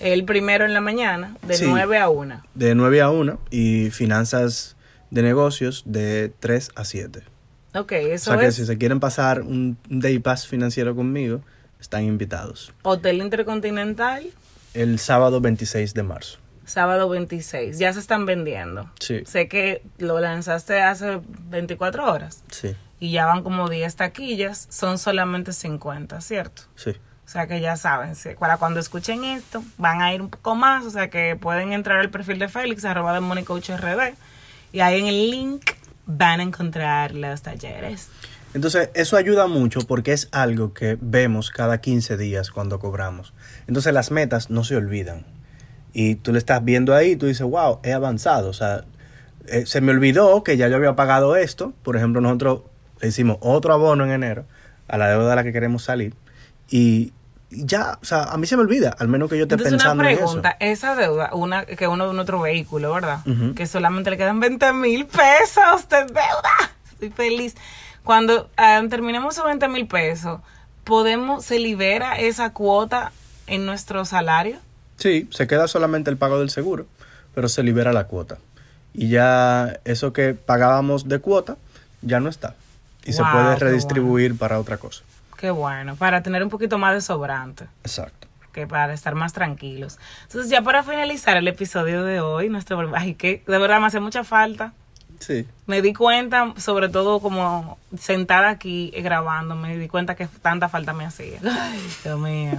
el 0.00 0.24
primero 0.24 0.64
en 0.64 0.74
la 0.74 0.80
mañana, 0.80 1.36
de 1.42 1.58
9 1.60 1.98
a 1.98 2.08
1. 2.08 2.42
De 2.54 2.74
9 2.74 3.00
a 3.00 3.10
1 3.10 3.38
y 3.50 3.90
finanzas 3.90 4.76
de 5.10 5.22
negocios 5.22 5.82
de 5.86 6.32
3 6.40 6.70
a 6.74 6.84
7. 6.84 7.22
Ok, 7.74 7.92
eso 7.92 8.30
O 8.30 8.34
sea 8.34 8.44
que 8.44 8.52
si 8.52 8.64
se 8.64 8.78
quieren 8.78 9.00
pasar 9.00 9.42
un 9.42 9.76
day 9.88 10.18
pass 10.18 10.46
financiero 10.46 10.94
conmigo, 10.94 11.42
están 11.80 12.04
invitados. 12.04 12.72
Hotel 12.82 13.20
Intercontinental. 13.22 14.26
El 14.74 14.98
sábado 14.98 15.40
26 15.40 15.94
de 15.94 16.02
marzo. 16.02 16.38
sábado 16.64 17.08
26. 17.08 17.78
Ya 17.78 17.92
se 17.92 18.00
están 18.00 18.26
vendiendo. 18.26 18.90
Sí. 19.00 19.22
Sé 19.26 19.48
que 19.48 19.82
lo 19.98 20.20
lanzaste 20.20 20.82
hace 20.82 21.20
24 21.48 22.12
horas 22.12 22.42
Sí, 22.50 22.74
y 23.00 23.12
ya 23.12 23.24
van 23.26 23.42
como 23.42 23.68
10 23.70 23.96
taquillas, 23.96 24.66
son 24.70 24.98
solamente 24.98 25.52
50, 25.52 26.20
¿cierto? 26.20 26.62
sí. 26.76 26.90
O 27.26 27.30
sea 27.30 27.46
que 27.46 27.60
ya 27.60 27.76
saben, 27.76 28.14
para 28.40 28.56
cuando 28.56 28.80
escuchen 28.80 29.22
esto, 29.22 29.62
van 29.76 30.00
a 30.00 30.14
ir 30.14 30.22
un 30.22 30.30
poco 30.30 30.54
más, 30.54 30.86
o 30.86 30.90
sea 30.90 31.10
que 31.10 31.36
pueden 31.36 31.74
entrar 31.74 31.98
al 31.98 32.08
perfil 32.08 32.38
de 32.38 32.48
Félix, 32.48 32.86
arroba 32.86 33.12
de 33.12 33.20
Monicoach 33.20 33.68
RD, 33.68 34.14
y 34.72 34.80
ahí 34.80 34.98
en 34.98 35.06
el 35.08 35.30
link 35.30 35.62
van 36.06 36.40
a 36.40 36.42
encontrar 36.42 37.14
los 37.14 37.42
talleres. 37.42 38.08
Entonces, 38.54 38.90
eso 38.94 39.16
ayuda 39.16 39.46
mucho 39.46 39.80
porque 39.80 40.12
es 40.12 40.28
algo 40.32 40.72
que 40.72 40.96
vemos 41.00 41.50
cada 41.50 41.80
15 41.80 42.16
días 42.16 42.50
cuando 42.50 42.78
cobramos. 42.78 43.34
Entonces, 43.66 43.92
las 43.92 44.10
metas 44.10 44.50
no 44.50 44.64
se 44.64 44.76
olvidan. 44.76 45.26
Y 45.92 46.16
tú 46.16 46.32
le 46.32 46.38
estás 46.38 46.64
viendo 46.64 46.94
ahí 46.94 47.12
y 47.12 47.16
tú 47.16 47.26
dices, 47.26 47.46
wow, 47.46 47.80
he 47.82 47.92
avanzado. 47.92 48.48
O 48.48 48.52
sea, 48.52 48.84
eh, 49.46 49.66
se 49.66 49.80
me 49.80 49.92
olvidó 49.92 50.42
que 50.44 50.56
ya 50.56 50.68
yo 50.68 50.76
había 50.76 50.96
pagado 50.96 51.36
esto. 51.36 51.72
Por 51.82 51.96
ejemplo, 51.96 52.20
nosotros 52.20 52.62
le 53.00 53.08
hicimos 53.08 53.36
otro 53.40 53.72
abono 53.74 54.04
en 54.04 54.10
enero 54.10 54.44
a 54.88 54.96
la 54.98 55.08
deuda 55.08 55.32
a 55.32 55.36
la 55.36 55.44
que 55.44 55.52
queremos 55.52 55.84
salir. 55.84 56.14
Y 56.70 57.12
ya, 57.50 57.98
o 58.00 58.04
sea, 58.04 58.24
a 58.24 58.36
mí 58.36 58.46
se 58.46 58.56
me 58.56 58.62
olvida, 58.62 58.94
al 58.98 59.08
menos 59.08 59.30
que 59.30 59.36
yo 59.38 59.44
esté 59.44 59.54
Entonces 59.54 59.74
una 59.74 59.82
pensando 59.82 60.04
en 60.08 60.16
pregunta, 60.16 60.56
eso. 60.60 60.72
esa 60.86 60.96
deuda, 60.96 61.30
una 61.32 61.64
que 61.64 61.88
uno 61.88 62.04
de 62.04 62.10
un 62.10 62.18
otro 62.18 62.40
vehículo, 62.40 62.92
¿verdad? 62.92 63.20
Que 63.54 63.66
solamente 63.66 64.10
le 64.10 64.16
quedan 64.18 64.40
20 64.40 64.72
mil 64.74 65.06
pesos 65.06 65.88
de 65.88 66.04
deuda. 66.04 66.72
Estoy 66.92 67.10
feliz. 67.10 67.54
Cuando 68.08 68.48
ah, 68.56 68.80
terminemos 68.88 69.34
esos 69.34 69.44
20 69.44 69.68
mil 69.68 69.86
pesos, 69.86 70.40
¿podemos, 70.84 71.44
se 71.44 71.58
libera 71.58 72.18
esa 72.18 72.54
cuota 72.54 73.12
en 73.46 73.66
nuestro 73.66 74.06
salario? 74.06 74.56
Sí, 74.96 75.28
se 75.30 75.46
queda 75.46 75.68
solamente 75.68 76.08
el 76.08 76.16
pago 76.16 76.38
del 76.38 76.48
seguro, 76.48 76.86
pero 77.34 77.50
se 77.50 77.62
libera 77.62 77.92
la 77.92 78.04
cuota. 78.04 78.38
Y 78.94 79.10
ya 79.10 79.78
eso 79.84 80.14
que 80.14 80.32
pagábamos 80.32 81.06
de 81.06 81.18
cuota 81.18 81.58
ya 82.00 82.18
no 82.18 82.30
está. 82.30 82.54
Y 83.04 83.12
se 83.12 83.22
puede 83.22 83.56
redistribuir 83.56 84.38
para 84.38 84.58
otra 84.58 84.78
cosa. 84.78 85.04
Qué 85.36 85.50
bueno, 85.50 85.94
para 85.94 86.22
tener 86.22 86.42
un 86.42 86.48
poquito 86.48 86.78
más 86.78 86.94
de 86.94 87.02
sobrante. 87.02 87.66
Exacto. 87.82 88.26
que 88.54 88.66
para 88.66 88.94
estar 88.94 89.16
más 89.16 89.34
tranquilos. 89.34 89.98
Entonces, 90.22 90.50
ya 90.50 90.62
para 90.62 90.82
finalizar 90.82 91.36
el 91.36 91.46
episodio 91.46 92.04
de 92.04 92.22
hoy, 92.22 92.48
nuestro 92.48 92.90
ay, 92.96 93.16
que 93.16 93.44
de 93.46 93.58
verdad 93.58 93.80
me 93.80 93.86
hace 93.88 94.00
mucha 94.00 94.24
falta. 94.24 94.72
Sí. 95.18 95.46
Me 95.66 95.82
di 95.82 95.92
cuenta, 95.94 96.54
sobre 96.56 96.88
todo 96.88 97.20
como 97.20 97.78
sentada 97.98 98.50
aquí 98.50 98.90
eh, 98.94 99.02
grabando, 99.02 99.54
me 99.56 99.76
di 99.76 99.88
cuenta 99.88 100.14
que 100.14 100.26
tanta 100.26 100.68
falta 100.68 100.92
me 100.92 101.04
hacía. 101.04 101.40
Ay, 101.44 101.80
Dios 102.04 102.18
mío. 102.18 102.58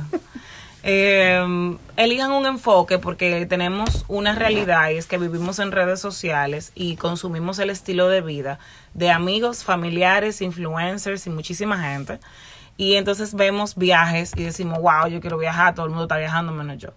Eh, 0.84 1.78
elijan 1.98 2.32
un 2.32 2.46
enfoque 2.46 3.00
porque 3.00 3.46
tenemos 3.46 4.06
una 4.08 4.34
realidad 4.34 4.90
y 4.92 4.98
es 4.98 5.08
que 5.08 5.18
vivimos 5.18 5.60
en 5.60 5.74
redes 5.74 6.00
sociales 6.00 6.72
y 6.74 6.96
consumimos 6.96 7.60
el 7.60 7.70
estilo 7.70 8.08
de 8.08 8.22
vida 8.22 8.60
de 8.94 9.12
amigos, 9.12 9.64
familiares, 9.64 10.42
influencers 10.42 11.28
y 11.28 11.30
muchísima 11.30 11.82
gente. 11.82 12.20
Y 12.78 12.96
entonces 12.96 13.34
vemos 13.34 13.76
viajes 13.76 14.32
y 14.36 14.44
decimos, 14.44 14.80
wow, 14.80 15.08
yo 15.10 15.20
quiero 15.20 15.38
viajar, 15.38 15.76
todo 15.76 15.86
el 15.86 15.92
mundo 15.92 16.06
está 16.06 16.18
viajando 16.18 16.54
menos 16.54 16.78
yo. 16.78 16.92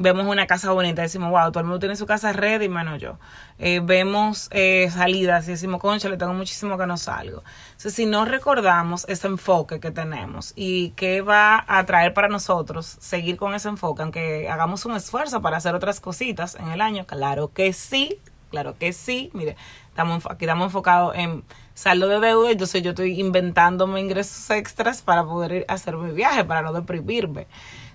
Vemos 0.00 0.26
una 0.28 0.46
casa 0.46 0.70
bonita 0.70 1.02
y 1.02 1.06
decimos, 1.06 1.30
wow, 1.30 1.50
todo 1.50 1.58
el 1.58 1.66
mundo 1.66 1.80
tiene 1.80 1.96
su 1.96 2.06
casa 2.06 2.32
ready 2.32 2.68
menos 2.68 3.00
yo. 3.00 3.18
Eh, 3.58 3.80
vemos 3.82 4.48
eh, 4.52 4.88
salidas 4.92 5.48
y 5.48 5.52
decimos, 5.52 5.80
concha, 5.80 6.08
le 6.08 6.16
tengo 6.16 6.32
muchísimo 6.34 6.78
que 6.78 6.86
no 6.86 6.96
salgo. 6.96 7.42
Entonces, 7.70 7.94
si 7.94 8.06
no 8.06 8.24
recordamos 8.24 9.04
ese 9.08 9.26
enfoque 9.26 9.80
que 9.80 9.90
tenemos 9.90 10.52
y 10.54 10.90
qué 10.90 11.20
va 11.20 11.64
a 11.66 11.84
traer 11.84 12.14
para 12.14 12.28
nosotros 12.28 12.96
seguir 13.00 13.36
con 13.36 13.56
ese 13.56 13.70
enfoque, 13.70 14.02
aunque 14.02 14.48
hagamos 14.48 14.84
un 14.84 14.94
esfuerzo 14.94 15.42
para 15.42 15.56
hacer 15.56 15.74
otras 15.74 15.98
cositas 15.98 16.54
en 16.54 16.68
el 16.68 16.80
año, 16.80 17.04
claro 17.04 17.52
que 17.52 17.72
sí, 17.72 18.20
claro 18.52 18.78
que 18.78 18.92
sí. 18.92 19.30
Mire, 19.34 19.56
estamos, 19.88 20.26
aquí 20.26 20.44
estamos 20.44 20.66
enfocados 20.66 21.16
en 21.16 21.42
saldo 21.74 22.06
de 22.06 22.20
deuda, 22.20 22.52
entonces 22.52 22.82
yo 22.84 22.90
estoy 22.90 23.20
inventándome 23.20 24.00
ingresos 24.00 24.48
extras 24.50 25.02
para 25.02 25.24
poder 25.24 25.52
ir 25.52 25.64
a 25.66 25.74
hacer 25.74 25.96
mi 25.96 26.12
viaje, 26.12 26.44
para 26.44 26.62
no 26.62 26.72
deprimirme. 26.72 27.48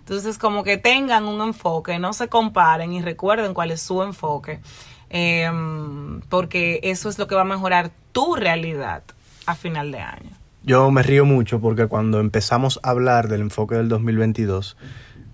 Entonces, 0.04 0.38
como 0.38 0.66
que 0.66 0.78
tengan 0.78 1.24
un 1.24 1.42
enfoque, 1.42 1.98
no 1.98 2.12
se 2.12 2.28
comparen 2.28 2.92
y 2.92 3.02
recuerden 3.02 3.54
cuál 3.54 3.72
es 3.72 3.82
su 3.82 4.04
enfoque, 4.04 4.60
em, 5.10 6.20
porque 6.28 6.82
eso 6.84 7.08
es 7.08 7.18
lo 7.18 7.26
que 7.28 7.36
va 7.36 7.42
a 7.42 7.46
mejorar 7.46 7.90
tu 8.12 8.36
realidad 8.36 9.04
a 9.46 9.56
final 9.56 9.94
de 9.94 10.00
año. 10.00 10.30
Yo 10.64 10.92
me 10.92 11.04
río 11.04 11.24
mucho 11.24 11.62
porque 11.62 11.88
cuando 11.88 12.20
empezamos 12.20 12.82
a 12.84 12.90
hablar 12.90 13.30
del 13.30 13.42
enfoque 13.42 13.76
del 13.76 13.88
2022, 13.88 14.76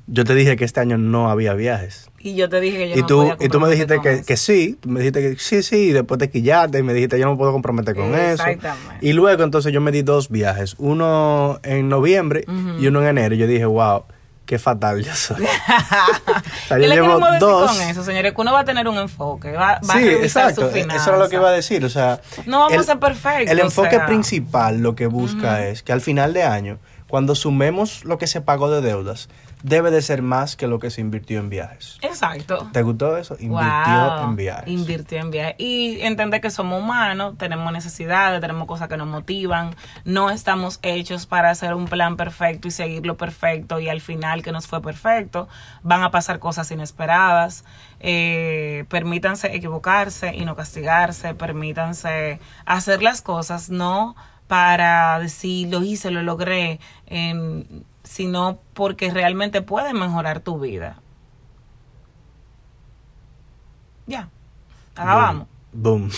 yo 0.06 0.24
te 0.24 0.36
dije 0.36 0.56
que 0.56 0.66
este 0.66 0.80
año 0.80 1.00
no 1.00 1.32
había 1.32 1.56
viajes. 1.56 2.12
Y 2.20 2.36
yo 2.36 2.48
te 2.48 2.60
dije 2.60 2.78
que 2.78 2.90
yo 2.90 2.96
y 2.96 3.02
no 3.02 3.08
tú, 3.08 3.18
podía 3.18 3.38
y 3.40 3.50
tú 3.50 3.60
me 3.60 3.70
dijiste 3.70 4.00
que, 4.02 4.24
que 4.24 4.34
eso. 4.34 4.44
sí, 4.46 4.78
tú 4.80 4.90
me 4.90 5.00
dijiste 5.00 5.22
que 5.22 5.36
sí, 5.38 5.64
sí, 5.64 5.76
y 5.78 5.92
después 5.94 6.20
te 6.20 6.30
quillaste 6.30 6.78
y 6.78 6.84
me 6.84 6.94
dijiste 6.94 7.18
yo 7.18 7.26
no 7.26 7.38
puedo 7.38 7.52
comprometer 7.52 7.96
con 7.96 8.14
eso. 8.14 8.44
Exactamente. 8.44 8.98
Y 9.02 9.14
luego 9.14 9.44
entonces 9.44 9.74
yo 9.74 9.82
me 9.82 9.92
di 9.92 10.04
dos 10.04 10.30
viajes, 10.30 10.76
uno 10.78 11.60
en 11.64 11.90
noviembre 11.90 12.46
y 12.80 12.86
uno 12.86 13.02
en 13.02 13.08
enero. 13.08 13.34
Y 13.34 13.40
yo 13.40 13.48
dije, 13.48 13.66
wow, 13.66 14.04
qué 14.50 14.58
fatal 14.58 15.04
yo 15.04 15.14
soy. 15.14 15.46
O 15.46 16.68
sea, 16.68 16.78
¿Qué 16.78 16.84
yo 16.84 16.90
le 16.90 16.96
llevo 16.96 17.08
queremos 17.08 17.32
decir 17.34 17.40
dos- 17.40 17.72
con 17.72 17.82
eso, 17.82 18.04
señores? 18.04 18.34
Que 18.34 18.42
uno 18.42 18.52
va 18.54 18.60
a 18.62 18.66
tener 18.66 18.88
un 18.88 18.98
enfoque, 18.98 19.52
va, 19.52 19.80
va 19.88 19.94
Sí, 19.94 20.00
a 20.00 20.02
revisar 20.02 20.50
exacto. 20.50 20.62
su 20.62 20.68
Eso 20.68 20.76
finanza. 20.76 21.10
era 21.10 21.20
lo 21.20 21.30
que 21.30 21.36
iba 21.36 21.50
a 21.50 21.52
decir. 21.52 21.86
O 21.86 21.90
sea, 21.90 22.20
No 22.48 22.60
vamos 22.62 22.80
a 22.80 22.84
ser 22.84 23.00
perfectos, 23.00 23.52
El 23.52 23.60
o 23.62 23.66
enfoque 23.66 23.96
sea. 23.98 24.06
principal 24.08 24.80
lo 24.80 24.96
que 24.96 25.06
busca 25.08 25.66
es 25.68 25.84
que 25.84 25.92
al 25.94 26.02
final 26.02 26.34
de 26.34 26.44
año, 26.44 26.80
cuando 27.10 27.34
sumemos 27.36 28.06
lo 28.06 28.18
que 28.18 28.28
se 28.28 28.40
pagó 28.40 28.70
de 28.70 28.82
deudas, 28.82 29.28
debe 29.64 29.92
de 29.92 30.02
ser 30.02 30.22
más 30.22 30.56
que 30.56 30.68
lo 30.68 30.80
que 30.80 30.90
se 30.92 31.02
invirtió 31.02 31.40
en 31.40 31.50
viajes. 31.50 31.98
Exacto. 32.02 32.70
¿Te 32.72 32.82
gustó 32.84 33.18
eso? 33.18 33.36
Invirtió 33.40 34.16
Wow. 34.16 34.24
en 34.30 34.36
viajes. 34.38 34.68
Invirtió 34.70 35.18
en 35.20 35.32
viajes. 35.32 35.56
Y 35.58 36.00
entender 36.02 36.40
que 36.40 36.52
somos 36.52 36.82
humanos, 36.82 37.34
tenemos 37.38 37.74
necesidades, 37.74 38.40
tenemos 38.40 38.68
cosas 38.68 38.88
que 38.88 38.96
nos 38.96 39.08
motivan. 39.08 39.76
No 40.06 40.30
estamos 40.30 40.80
hechos 40.84 41.26
para 41.26 41.50
hacer 41.50 41.74
un 41.74 41.86
plan 41.88 42.16
perfecto 42.16 42.68
y 42.68 42.72
seguirlo 42.72 43.18
perfecto 43.18 43.80
y 43.80 43.90
al 43.90 44.02
final 44.02 44.44
que 44.44 44.52
nos 44.52 44.68
fue 44.68 44.82
perfecto. 44.82 45.50
Van 45.84 46.04
a 46.04 46.12
pasar 46.12 46.40
cosas 46.40 46.70
inesperadas. 46.72 47.66
Eh, 48.00 48.86
permítanse 48.88 49.54
equivocarse 49.56 50.36
y 50.36 50.46
no 50.46 50.56
castigarse. 50.56 51.34
Permítanse 51.34 52.40
hacer 52.66 53.02
las 53.02 53.22
cosas 53.22 53.70
no 53.72 54.16
para 54.50 55.20
decir 55.20 55.70
lo 55.70 55.84
hice, 55.84 56.10
lo 56.10 56.24
logré, 56.24 56.80
en- 57.06 57.86
sino 58.04 58.58
porque 58.74 59.12
realmente 59.12 59.62
puede 59.62 59.94
mejorar 59.94 60.40
tu 60.40 60.60
vida. 60.60 60.98
Ya. 64.08 64.28
Acabamos. 64.96 65.48
Boom. 65.72 66.10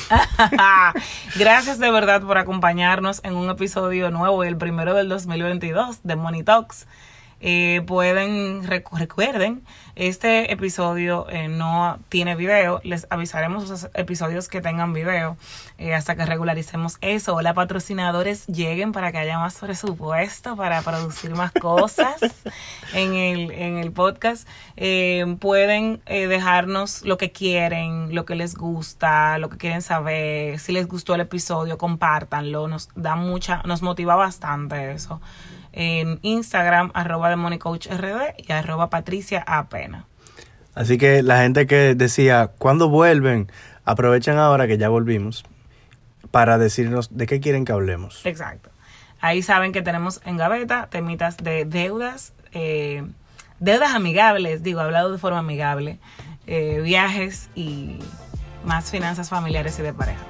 Gracias 1.35 1.77
de 1.77 1.91
verdad 1.91 2.21
por 2.21 2.37
acompañarnos 2.37 3.19
en 3.25 3.35
un 3.35 3.49
episodio 3.49 4.09
nuevo, 4.09 4.45
el 4.45 4.55
primero 4.55 4.93
del 4.93 5.09
2022 5.09 5.99
de 6.03 6.15
Money 6.15 6.43
Talks. 6.43 6.87
Eh, 7.43 7.81
pueden, 7.87 8.63
recu- 8.63 8.97
recuerden, 8.99 9.63
este 9.95 10.53
episodio 10.53 11.27
eh, 11.29 11.47
no 11.47 11.97
tiene 12.07 12.35
video. 12.35 12.81
Les 12.83 13.07
avisaremos 13.09 13.67
los 13.67 13.89
episodios 13.95 14.47
que 14.47 14.61
tengan 14.61 14.93
video 14.93 15.37
eh, 15.79 15.95
hasta 15.95 16.15
que 16.15 16.23
regularicemos 16.25 16.97
eso. 17.01 17.33
Hola, 17.33 17.55
patrocinadores, 17.55 18.45
lleguen 18.45 18.91
para 18.91 19.11
que 19.11 19.17
haya 19.17 19.39
más 19.39 19.57
presupuesto 19.57 20.55
para 20.55 20.83
producir 20.83 21.31
más 21.31 21.51
cosas 21.51 22.21
en 22.93 23.15
el, 23.15 23.49
en 23.51 23.77
el 23.77 23.91
podcast. 23.91 24.47
Eh, 24.77 25.35
pueden 25.39 25.99
eh, 26.05 26.27
dejarnos 26.27 27.01
lo 27.01 27.17
que 27.17 27.31
quieren, 27.31 28.13
lo 28.13 28.23
que 28.25 28.35
les 28.35 28.55
gusta, 28.55 29.39
lo 29.39 29.49
que 29.49 29.57
quieren 29.57 29.81
saber. 29.81 30.59
Si 30.59 30.71
les 30.73 30.87
gustó 30.87 31.15
el 31.15 31.21
episodio, 31.21 31.79
compártanlo. 31.79 32.67
Nos 32.67 32.89
da 32.95 33.15
mucha, 33.15 33.63
nos 33.65 33.81
motiva 33.81 34.15
bastante 34.15 34.91
eso. 34.91 35.19
En 35.73 36.19
Instagram, 36.21 36.91
arroba 36.93 37.29
demonicoachrd 37.29 38.35
y 38.37 38.51
arroba 38.51 38.89
patricia 38.89 39.43
apena. 39.45 40.05
Así 40.75 40.97
que 40.97 41.21
la 41.23 41.41
gente 41.41 41.67
que 41.67 41.95
decía, 41.95 42.51
¿cuándo 42.57 42.89
vuelven? 42.89 43.51
Aprovechen 43.85 44.37
ahora 44.37 44.67
que 44.67 44.77
ya 44.77 44.89
volvimos 44.89 45.43
para 46.31 46.57
decirnos 46.57 47.15
de 47.15 47.25
qué 47.25 47.39
quieren 47.39 47.65
que 47.65 47.73
hablemos. 47.73 48.25
Exacto. 48.25 48.69
Ahí 49.19 49.43
saben 49.43 49.71
que 49.71 49.81
tenemos 49.81 50.21
en 50.25 50.37
gaveta 50.37 50.87
temitas 50.89 51.37
de 51.37 51.65
deudas, 51.65 52.33
eh, 52.53 53.03
deudas 53.59 53.93
amigables, 53.93 54.63
digo, 54.63 54.79
hablado 54.79 55.11
de 55.11 55.17
forma 55.17 55.39
amigable, 55.39 55.99
eh, 56.47 56.81
viajes 56.83 57.49
y 57.53 57.99
más 58.65 58.89
finanzas 58.89 59.29
familiares 59.29 59.77
y 59.79 59.83
de 59.83 59.93
pareja. 59.93 60.21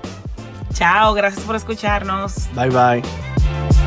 Chao, 0.73 1.13
gracias 1.13 1.45
por 1.45 1.55
escucharnos. 1.55 2.49
Bye 2.55 2.69
bye. 2.69 3.80